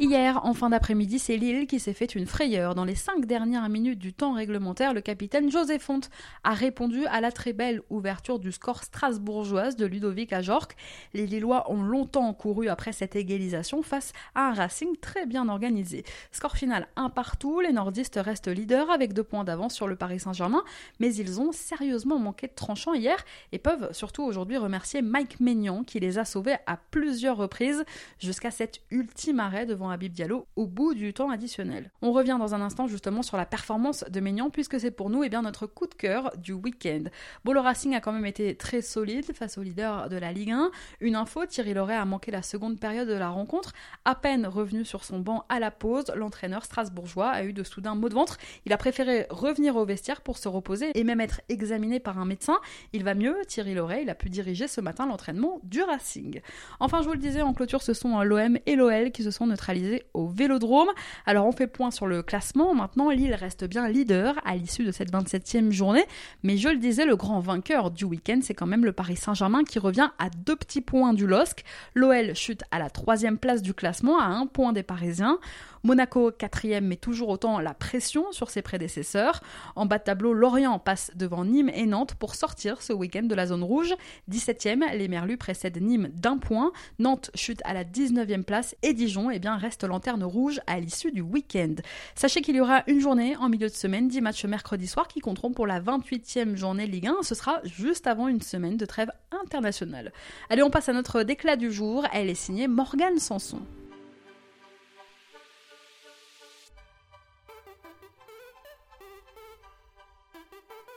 Hier, 0.00 0.44
en 0.44 0.54
fin 0.54 0.70
d'après-midi, 0.70 1.20
c'est 1.20 1.36
Lille 1.36 1.68
qui 1.68 1.78
s'est 1.78 1.92
fait 1.92 2.16
une 2.16 2.26
frayeur. 2.26 2.74
Dans 2.74 2.84
les 2.84 2.96
cinq 2.96 3.26
dernières 3.26 3.68
minutes 3.68 4.00
du 4.00 4.12
temps 4.12 4.32
réglementaire, 4.32 4.92
le 4.92 5.00
capitaine 5.00 5.52
José 5.52 5.78
Font 5.78 6.00
a 6.42 6.52
répondu 6.52 7.06
à 7.06 7.20
la 7.20 7.30
très 7.30 7.52
belle 7.52 7.80
ouverture 7.90 8.40
du 8.40 8.50
score 8.50 8.82
strasbourgeoise 8.82 9.76
de 9.76 9.86
Ludovic 9.86 10.32
Ajorc. 10.32 10.72
Les 11.14 11.28
Lillois 11.28 11.70
ont 11.70 11.80
longtemps 11.80 12.34
couru 12.34 12.68
après 12.68 12.90
cette 12.90 13.14
égalisation 13.14 13.82
face 13.82 14.12
à 14.34 14.48
un 14.48 14.52
Racing 14.54 14.96
très 15.00 15.26
bien 15.26 15.48
organisé. 15.48 16.02
Score 16.32 16.56
final 16.56 16.88
un 16.96 17.08
partout, 17.08 17.60
les 17.60 17.72
nordistes 17.72 18.18
restent 18.20 18.48
leaders 18.48 18.90
avec 18.90 19.12
deux 19.12 19.22
points 19.22 19.44
d'avance 19.44 19.74
sur 19.74 19.86
le 19.86 19.94
Paris 19.94 20.18
Saint-Germain, 20.18 20.64
mais 20.98 21.14
ils 21.14 21.40
ont 21.40 21.52
sérieusement 21.52 22.18
manqué 22.18 22.48
de 22.48 22.54
tranchant 22.54 22.94
hier 22.94 23.24
et 23.52 23.58
peuvent 23.60 23.92
surtout 23.92 24.24
aujourd'hui 24.24 24.56
remercier 24.56 25.02
Mike 25.02 25.38
Maignan 25.38 25.84
qui 25.84 26.00
les 26.00 26.18
a 26.18 26.24
sauvés 26.24 26.56
à 26.66 26.78
plusieurs 26.90 27.36
reprises 27.36 27.84
jusqu'à 28.18 28.50
cet 28.50 28.80
ultime 28.90 29.38
arrêt 29.38 29.66
devant 29.66 29.83
Habib 29.90 30.12
Diallo 30.12 30.46
au 30.56 30.66
bout 30.66 30.94
du 30.94 31.12
temps 31.12 31.30
additionnel. 31.30 31.90
On 32.02 32.12
revient 32.12 32.36
dans 32.38 32.54
un 32.54 32.60
instant 32.60 32.86
justement 32.86 33.22
sur 33.22 33.36
la 33.36 33.46
performance 33.46 34.04
de 34.08 34.20
Maignan 34.20 34.50
puisque 34.50 34.80
c'est 34.80 34.90
pour 34.90 35.10
nous 35.10 35.24
eh 35.24 35.28
bien, 35.28 35.42
notre 35.42 35.66
coup 35.66 35.86
de 35.86 35.94
cœur 35.94 36.32
du 36.36 36.52
week-end. 36.52 37.04
Bon, 37.44 37.52
le 37.52 37.60
Racing 37.60 37.94
a 37.94 38.00
quand 38.00 38.12
même 38.12 38.26
été 38.26 38.56
très 38.56 38.82
solide 38.82 39.32
face 39.34 39.58
au 39.58 39.62
leader 39.62 40.08
de 40.08 40.16
la 40.16 40.32
Ligue 40.32 40.52
1. 40.52 40.70
Une 41.00 41.16
info, 41.16 41.46
Thierry 41.46 41.74
Loret 41.74 41.96
a 41.96 42.04
manqué 42.04 42.30
la 42.30 42.42
seconde 42.42 42.78
période 42.78 43.08
de 43.08 43.14
la 43.14 43.28
rencontre. 43.28 43.72
À 44.04 44.14
peine 44.14 44.46
revenu 44.46 44.84
sur 44.84 45.04
son 45.04 45.18
banc 45.18 45.44
à 45.48 45.60
la 45.60 45.70
pause, 45.70 46.06
l'entraîneur 46.14 46.64
strasbourgeois 46.64 47.28
a 47.28 47.44
eu 47.44 47.52
de 47.52 47.62
soudain 47.62 47.94
maux 47.94 48.08
de 48.08 48.14
ventre. 48.14 48.38
Il 48.66 48.72
a 48.72 48.76
préféré 48.76 49.26
revenir 49.30 49.76
au 49.76 49.84
vestiaire 49.84 50.20
pour 50.20 50.38
se 50.38 50.48
reposer 50.48 50.90
et 50.98 51.04
même 51.04 51.20
être 51.20 51.40
examiné 51.48 52.00
par 52.00 52.18
un 52.18 52.24
médecin. 52.24 52.58
Il 52.92 53.04
va 53.04 53.14
mieux, 53.14 53.36
Thierry 53.46 53.74
Loret, 53.74 54.02
il 54.02 54.10
a 54.10 54.14
pu 54.14 54.30
diriger 54.30 54.68
ce 54.68 54.80
matin 54.80 55.06
l'entraînement 55.06 55.60
du 55.62 55.82
Racing. 55.82 56.40
Enfin, 56.80 57.02
je 57.02 57.06
vous 57.06 57.14
le 57.14 57.18
disais, 57.18 57.42
en 57.42 57.52
clôture, 57.52 57.82
ce 57.82 57.92
sont 57.92 58.20
l'OM 58.22 58.58
et 58.66 58.76
l'OL 58.76 59.10
qui 59.10 59.22
se 59.22 59.30
sont 59.30 59.46
neutralisés 59.46 59.73
au 60.14 60.28
Vélodrome. 60.28 60.88
Alors 61.26 61.46
on 61.46 61.52
fait 61.52 61.66
point 61.66 61.90
sur 61.90 62.06
le 62.06 62.22
classement. 62.22 62.74
Maintenant, 62.74 63.10
Lille 63.10 63.34
reste 63.34 63.64
bien 63.64 63.88
leader 63.88 64.34
à 64.44 64.56
l'issue 64.56 64.84
de 64.84 64.92
cette 64.92 65.12
27e 65.12 65.70
journée. 65.70 66.04
Mais 66.42 66.56
je 66.56 66.68
le 66.68 66.76
disais, 66.76 67.04
le 67.04 67.16
grand 67.16 67.40
vainqueur 67.40 67.90
du 67.90 68.04
week-end, 68.04 68.40
c'est 68.42 68.54
quand 68.54 68.66
même 68.66 68.84
le 68.84 68.92
Paris 68.92 69.16
Saint-Germain 69.16 69.64
qui 69.64 69.78
revient 69.78 70.10
à 70.18 70.30
deux 70.30 70.56
petits 70.56 70.80
points 70.80 71.12
du 71.12 71.26
LOSC. 71.26 71.64
L'OL 71.94 72.34
chute 72.34 72.62
à 72.70 72.78
la 72.78 72.90
troisième 72.90 73.38
place 73.38 73.62
du 73.62 73.74
classement 73.74 74.18
à 74.18 74.26
un 74.26 74.46
point 74.46 74.72
des 74.72 74.82
Parisiens. 74.82 75.38
Monaco, 75.84 76.30
quatrième, 76.30 76.86
met 76.86 76.96
toujours 76.96 77.28
autant 77.28 77.60
la 77.60 77.74
pression 77.74 78.32
sur 78.32 78.48
ses 78.48 78.62
prédécesseurs. 78.62 79.42
En 79.76 79.84
bas 79.84 79.98
de 79.98 80.04
tableau, 80.04 80.32
Lorient 80.32 80.78
passe 80.78 81.10
devant 81.14 81.44
Nîmes 81.44 81.70
et 81.74 81.84
Nantes 81.84 82.14
pour 82.14 82.34
sortir 82.34 82.80
ce 82.80 82.94
week-end 82.94 83.24
de 83.24 83.34
la 83.34 83.48
zone 83.48 83.62
rouge. 83.62 83.94
17e, 84.30 84.96
les 84.96 85.08
Merlus 85.08 85.36
précèdent 85.36 85.82
Nîmes 85.82 86.08
d'un 86.14 86.38
point. 86.38 86.72
Nantes 86.98 87.30
chute 87.34 87.60
à 87.66 87.74
la 87.74 87.84
19e 87.84 88.44
place 88.44 88.74
et 88.82 88.94
Dijon 88.94 89.30
eh 89.30 89.38
bien, 89.38 89.58
reste 89.64 89.84
lanterne 89.84 90.22
rouge 90.22 90.60
à 90.66 90.78
l'issue 90.78 91.10
du 91.10 91.22
week-end. 91.22 91.74
Sachez 92.14 92.42
qu'il 92.42 92.54
y 92.54 92.60
aura 92.60 92.84
une 92.86 93.00
journée 93.00 93.36
en 93.36 93.48
milieu 93.48 93.68
de 93.68 93.74
semaine, 93.74 94.08
10 94.08 94.20
matchs 94.20 94.44
mercredi 94.44 94.86
soir 94.86 95.08
qui 95.08 95.20
compteront 95.20 95.52
pour 95.52 95.66
la 95.66 95.80
28e 95.80 96.54
journée 96.54 96.86
Ligue 96.86 97.06
1. 97.06 97.22
Ce 97.22 97.34
sera 97.34 97.60
juste 97.64 98.06
avant 98.06 98.28
une 98.28 98.42
semaine 98.42 98.76
de 98.76 98.84
trêve 98.86 99.10
internationale. 99.42 100.12
Allez, 100.50 100.62
on 100.62 100.70
passe 100.70 100.88
à 100.88 100.92
notre 100.92 101.22
déclat 101.22 101.56
du 101.56 101.72
jour. 101.72 102.06
Elle 102.12 102.28
est 102.28 102.34
signée 102.34 102.68
Morgane 102.68 103.18
Sanson. 103.18 103.62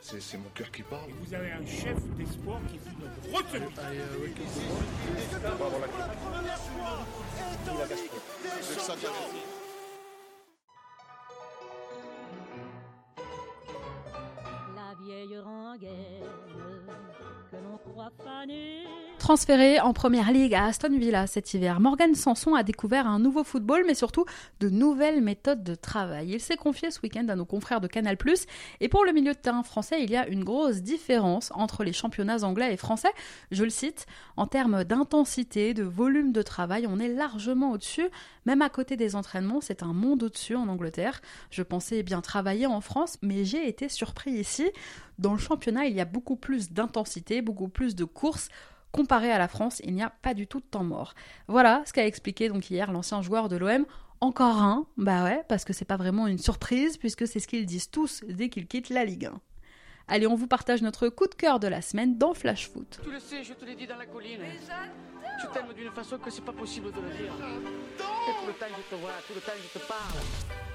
C'est 0.09 0.37
mon 0.37 0.49
cœur 0.55 0.71
qui 0.71 0.83
parle. 0.83 1.09
Et 1.09 1.13
vous 1.21 1.33
avez 1.33 1.51
un 1.51 1.65
chef 1.65 1.97
d'espoir 2.15 2.61
qui 2.69 2.79
retenue. 3.29 3.67
La 7.73 7.85
Transféré 19.27 19.81
en 19.81 19.91
première 19.91 20.31
ligue 20.31 20.55
à 20.55 20.67
Aston 20.67 20.97
Villa 20.97 21.27
cet 21.27 21.53
hiver, 21.53 21.81
Morgan 21.81 22.15
Sanson 22.15 22.55
a 22.55 22.63
découvert 22.63 23.07
un 23.07 23.19
nouveau 23.19 23.43
football, 23.43 23.83
mais 23.85 23.93
surtout 23.93 24.23
de 24.61 24.69
nouvelles 24.69 25.19
méthodes 25.19 25.65
de 25.65 25.75
travail. 25.75 26.29
Il 26.29 26.39
s'est 26.39 26.55
confié 26.55 26.91
ce 26.91 27.01
week-end 27.03 27.27
à 27.27 27.35
nos 27.35 27.43
confrères 27.43 27.81
de 27.81 27.87
Canal+, 27.87 28.15
et 28.79 28.87
pour 28.87 29.03
le 29.03 29.11
milieu 29.11 29.33
de 29.33 29.37
terrain 29.37 29.63
français, 29.63 30.01
il 30.01 30.09
y 30.09 30.15
a 30.15 30.29
une 30.29 30.45
grosse 30.45 30.77
différence 30.77 31.51
entre 31.55 31.83
les 31.83 31.91
championnats 31.91 32.45
anglais 32.45 32.73
et 32.73 32.77
français. 32.77 33.11
Je 33.51 33.65
le 33.65 33.69
cite, 33.69 34.05
en 34.37 34.47
termes 34.47 34.85
d'intensité, 34.85 35.73
de 35.73 35.83
volume 35.83 36.31
de 36.31 36.41
travail, 36.41 36.87
on 36.87 36.97
est 36.97 37.09
largement 37.09 37.71
au-dessus. 37.71 38.07
Même 38.45 38.61
à 38.61 38.69
côté 38.69 38.95
des 38.95 39.17
entraînements, 39.17 39.59
c'est 39.59 39.83
un 39.83 39.91
monde 39.91 40.23
au-dessus 40.23 40.55
en 40.55 40.69
Angleterre. 40.69 41.19
Je 41.49 41.63
pensais 41.63 42.01
bien 42.01 42.21
travailler 42.21 42.65
en 42.65 42.79
France, 42.79 43.17
mais 43.21 43.43
j'ai 43.43 43.67
été 43.67 43.89
surpris 43.89 44.31
ici. 44.31 44.71
Dans 45.19 45.33
le 45.33 45.39
championnat, 45.39 45.87
il 45.87 45.95
y 45.97 45.99
a 45.99 46.05
beaucoup 46.05 46.37
plus 46.37 46.71
d'intensité, 46.71 47.41
beaucoup 47.41 47.67
plus 47.67 47.93
de 47.93 48.05
courses 48.05 48.47
comparé 48.97 49.31
à 49.31 49.37
la 49.37 49.47
France, 49.47 49.79
il 49.85 49.93
n'y 49.93 50.01
a 50.01 50.09
pas 50.09 50.33
du 50.33 50.47
tout 50.47 50.59
de 50.59 50.65
temps 50.65 50.83
mort. 50.83 51.13
Voilà 51.47 51.83
ce 51.85 51.93
qu'a 51.93 52.07
expliqué 52.07 52.49
donc 52.49 52.71
hier 52.71 52.91
l'ancien 52.91 53.21
joueur 53.21 53.47
de 53.47 53.55
l'OM. 53.55 53.85
Encore 54.21 54.57
un, 54.57 54.87
bah 54.97 55.23
ouais, 55.23 55.43
parce 55.47 55.63
que 55.63 55.71
c'est 55.73 55.85
pas 55.85 55.97
vraiment 55.97 56.25
une 56.25 56.39
surprise, 56.39 56.97
puisque 56.97 57.27
c'est 57.27 57.39
ce 57.39 57.47
qu'ils 57.47 57.67
disent 57.67 57.91
tous 57.91 58.23
dès 58.27 58.49
qu'ils 58.49 58.65
quittent 58.65 58.89
la 58.89 59.05
Ligue 59.05 59.27
1. 59.27 59.39
Allez, 60.07 60.25
on 60.25 60.33
vous 60.33 60.47
partage 60.47 60.81
notre 60.81 61.09
coup 61.09 61.27
de 61.27 61.35
cœur 61.35 61.59
de 61.59 61.67
la 61.67 61.83
semaine 61.83 62.17
dans 62.17 62.33
Flash 62.33 62.69
Foot. 62.69 62.99
Tu 63.03 63.11
le 63.11 63.19
sais, 63.19 63.43
je 63.43 63.53
te 63.53 63.65
l'ai 63.65 63.75
dit 63.75 63.85
dans 63.85 63.97
la 63.97 64.07
colline. 64.07 64.39
d'une 65.75 65.91
façon 65.91 66.17
que 66.17 66.41
pas 66.41 66.53
possible 66.53 66.91
de 66.91 66.99
le 66.99 67.09
dire. 67.09 67.33
Et 67.43 68.41
tout 68.41 68.47
le 68.47 68.53
temps 68.53 68.65
je 68.75 68.95
te 68.95 68.99
vois, 68.99 69.11
tout 69.27 69.33
le 69.35 69.41
temps 69.41 69.51
je 69.61 69.79
te 69.79 69.85
parle. 69.85 70.66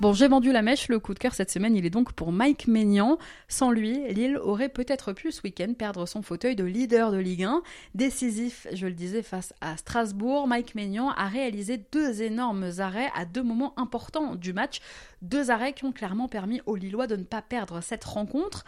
Bon, 0.00 0.12
j'ai 0.12 0.26
vendu 0.26 0.50
la 0.50 0.62
mèche, 0.62 0.88
le 0.88 0.98
coup 0.98 1.14
de 1.14 1.20
cœur 1.20 1.34
cette 1.34 1.52
semaine, 1.52 1.76
il 1.76 1.86
est 1.86 1.90
donc 1.90 2.14
pour 2.14 2.32
Mike 2.32 2.66
Maignan. 2.66 3.16
Sans 3.46 3.70
lui, 3.70 4.12
Lille 4.12 4.36
aurait 4.38 4.68
peut-être 4.68 5.12
pu 5.12 5.30
ce 5.30 5.40
week-end 5.42 5.72
perdre 5.78 6.04
son 6.04 6.20
fauteuil 6.20 6.56
de 6.56 6.64
leader 6.64 7.12
de 7.12 7.16
Ligue 7.16 7.44
1. 7.44 7.62
Décisif, 7.94 8.66
je 8.72 8.88
le 8.88 8.92
disais, 8.92 9.22
face 9.22 9.54
à 9.60 9.76
Strasbourg, 9.76 10.48
Mike 10.48 10.74
Maignan 10.74 11.10
a 11.10 11.28
réalisé 11.28 11.80
deux 11.92 12.22
énormes 12.22 12.70
arrêts 12.78 13.10
à 13.14 13.24
deux 13.24 13.44
moments 13.44 13.72
importants 13.78 14.34
du 14.34 14.52
match. 14.52 14.80
Deux 15.22 15.52
arrêts 15.52 15.74
qui 15.74 15.84
ont 15.84 15.92
clairement 15.92 16.26
permis 16.26 16.60
aux 16.66 16.74
Lillois 16.74 17.06
de 17.06 17.16
ne 17.16 17.24
pas 17.24 17.40
perdre 17.40 17.80
cette 17.80 18.04
rencontre. 18.04 18.64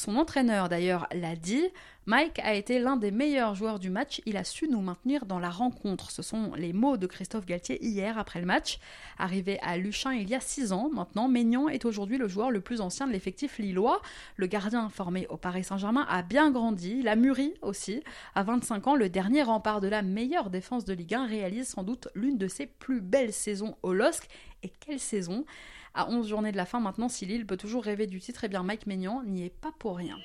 Son 0.00 0.16
entraîneur 0.16 0.70
d'ailleurs 0.70 1.06
l'a 1.12 1.36
dit, 1.36 1.62
Mike 2.06 2.38
a 2.38 2.54
été 2.54 2.78
l'un 2.78 2.96
des 2.96 3.10
meilleurs 3.10 3.54
joueurs 3.54 3.78
du 3.78 3.90
match, 3.90 4.22
il 4.24 4.38
a 4.38 4.44
su 4.44 4.66
nous 4.66 4.80
maintenir 4.80 5.26
dans 5.26 5.38
la 5.38 5.50
rencontre. 5.50 6.10
Ce 6.10 6.22
sont 6.22 6.54
les 6.54 6.72
mots 6.72 6.96
de 6.96 7.06
Christophe 7.06 7.44
Galtier 7.44 7.84
hier 7.84 8.16
après 8.16 8.40
le 8.40 8.46
match. 8.46 8.78
Arrivé 9.18 9.60
à 9.60 9.76
Luchin 9.76 10.14
il 10.14 10.30
y 10.30 10.34
a 10.34 10.40
6 10.40 10.72
ans 10.72 10.88
maintenant, 10.90 11.28
Maignan 11.28 11.68
est 11.68 11.84
aujourd'hui 11.84 12.16
le 12.16 12.28
joueur 12.28 12.50
le 12.50 12.62
plus 12.62 12.80
ancien 12.80 13.06
de 13.06 13.12
l'effectif 13.12 13.58
lillois. 13.58 14.00
Le 14.36 14.46
gardien 14.46 14.88
formé 14.88 15.26
au 15.28 15.36
Paris 15.36 15.64
Saint-Germain 15.64 16.06
a 16.08 16.22
bien 16.22 16.50
grandi, 16.50 16.96
il 17.00 17.08
a 17.08 17.14
mûri 17.14 17.52
aussi. 17.60 18.02
À 18.34 18.42
25 18.42 18.86
ans, 18.86 18.96
le 18.96 19.10
dernier 19.10 19.42
rempart 19.42 19.82
de 19.82 19.88
la 19.88 20.00
meilleure 20.00 20.48
défense 20.48 20.86
de 20.86 20.94
Ligue 20.94 21.12
1 21.12 21.26
réalise 21.26 21.68
sans 21.68 21.82
doute 21.82 22.08
l'une 22.14 22.38
de 22.38 22.48
ses 22.48 22.64
plus 22.64 23.02
belles 23.02 23.34
saisons 23.34 23.76
au 23.82 23.92
LOSC. 23.92 24.30
Et 24.62 24.72
quelle 24.80 24.98
saison 24.98 25.44
à 25.94 26.08
11 26.08 26.28
journées 26.28 26.52
de 26.52 26.56
la 26.56 26.66
fin 26.66 26.80
maintenant, 26.80 27.08
si 27.08 27.26
Lille 27.26 27.46
peut 27.46 27.56
toujours 27.56 27.84
rêver 27.84 28.06
du 28.06 28.20
titre, 28.20 28.44
et 28.44 28.46
eh 28.46 28.48
bien 28.48 28.62
Mike 28.62 28.86
Maignan 28.86 29.22
n'y 29.24 29.44
est 29.44 29.54
pas 29.54 29.72
pour 29.78 29.96
rien. 29.96 30.16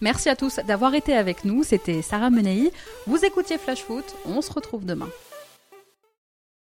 Merci 0.00 0.30
à 0.30 0.36
tous 0.36 0.60
d'avoir 0.66 0.94
été 0.94 1.14
avec 1.14 1.44
nous, 1.44 1.62
c'était 1.62 2.00
Sarah 2.00 2.30
Menei. 2.30 2.72
Vous 3.06 3.22
écoutiez 3.24 3.58
Flash 3.58 3.82
Foot, 3.82 4.04
on 4.24 4.40
se 4.40 4.52
retrouve 4.52 4.86
demain. 4.86 5.08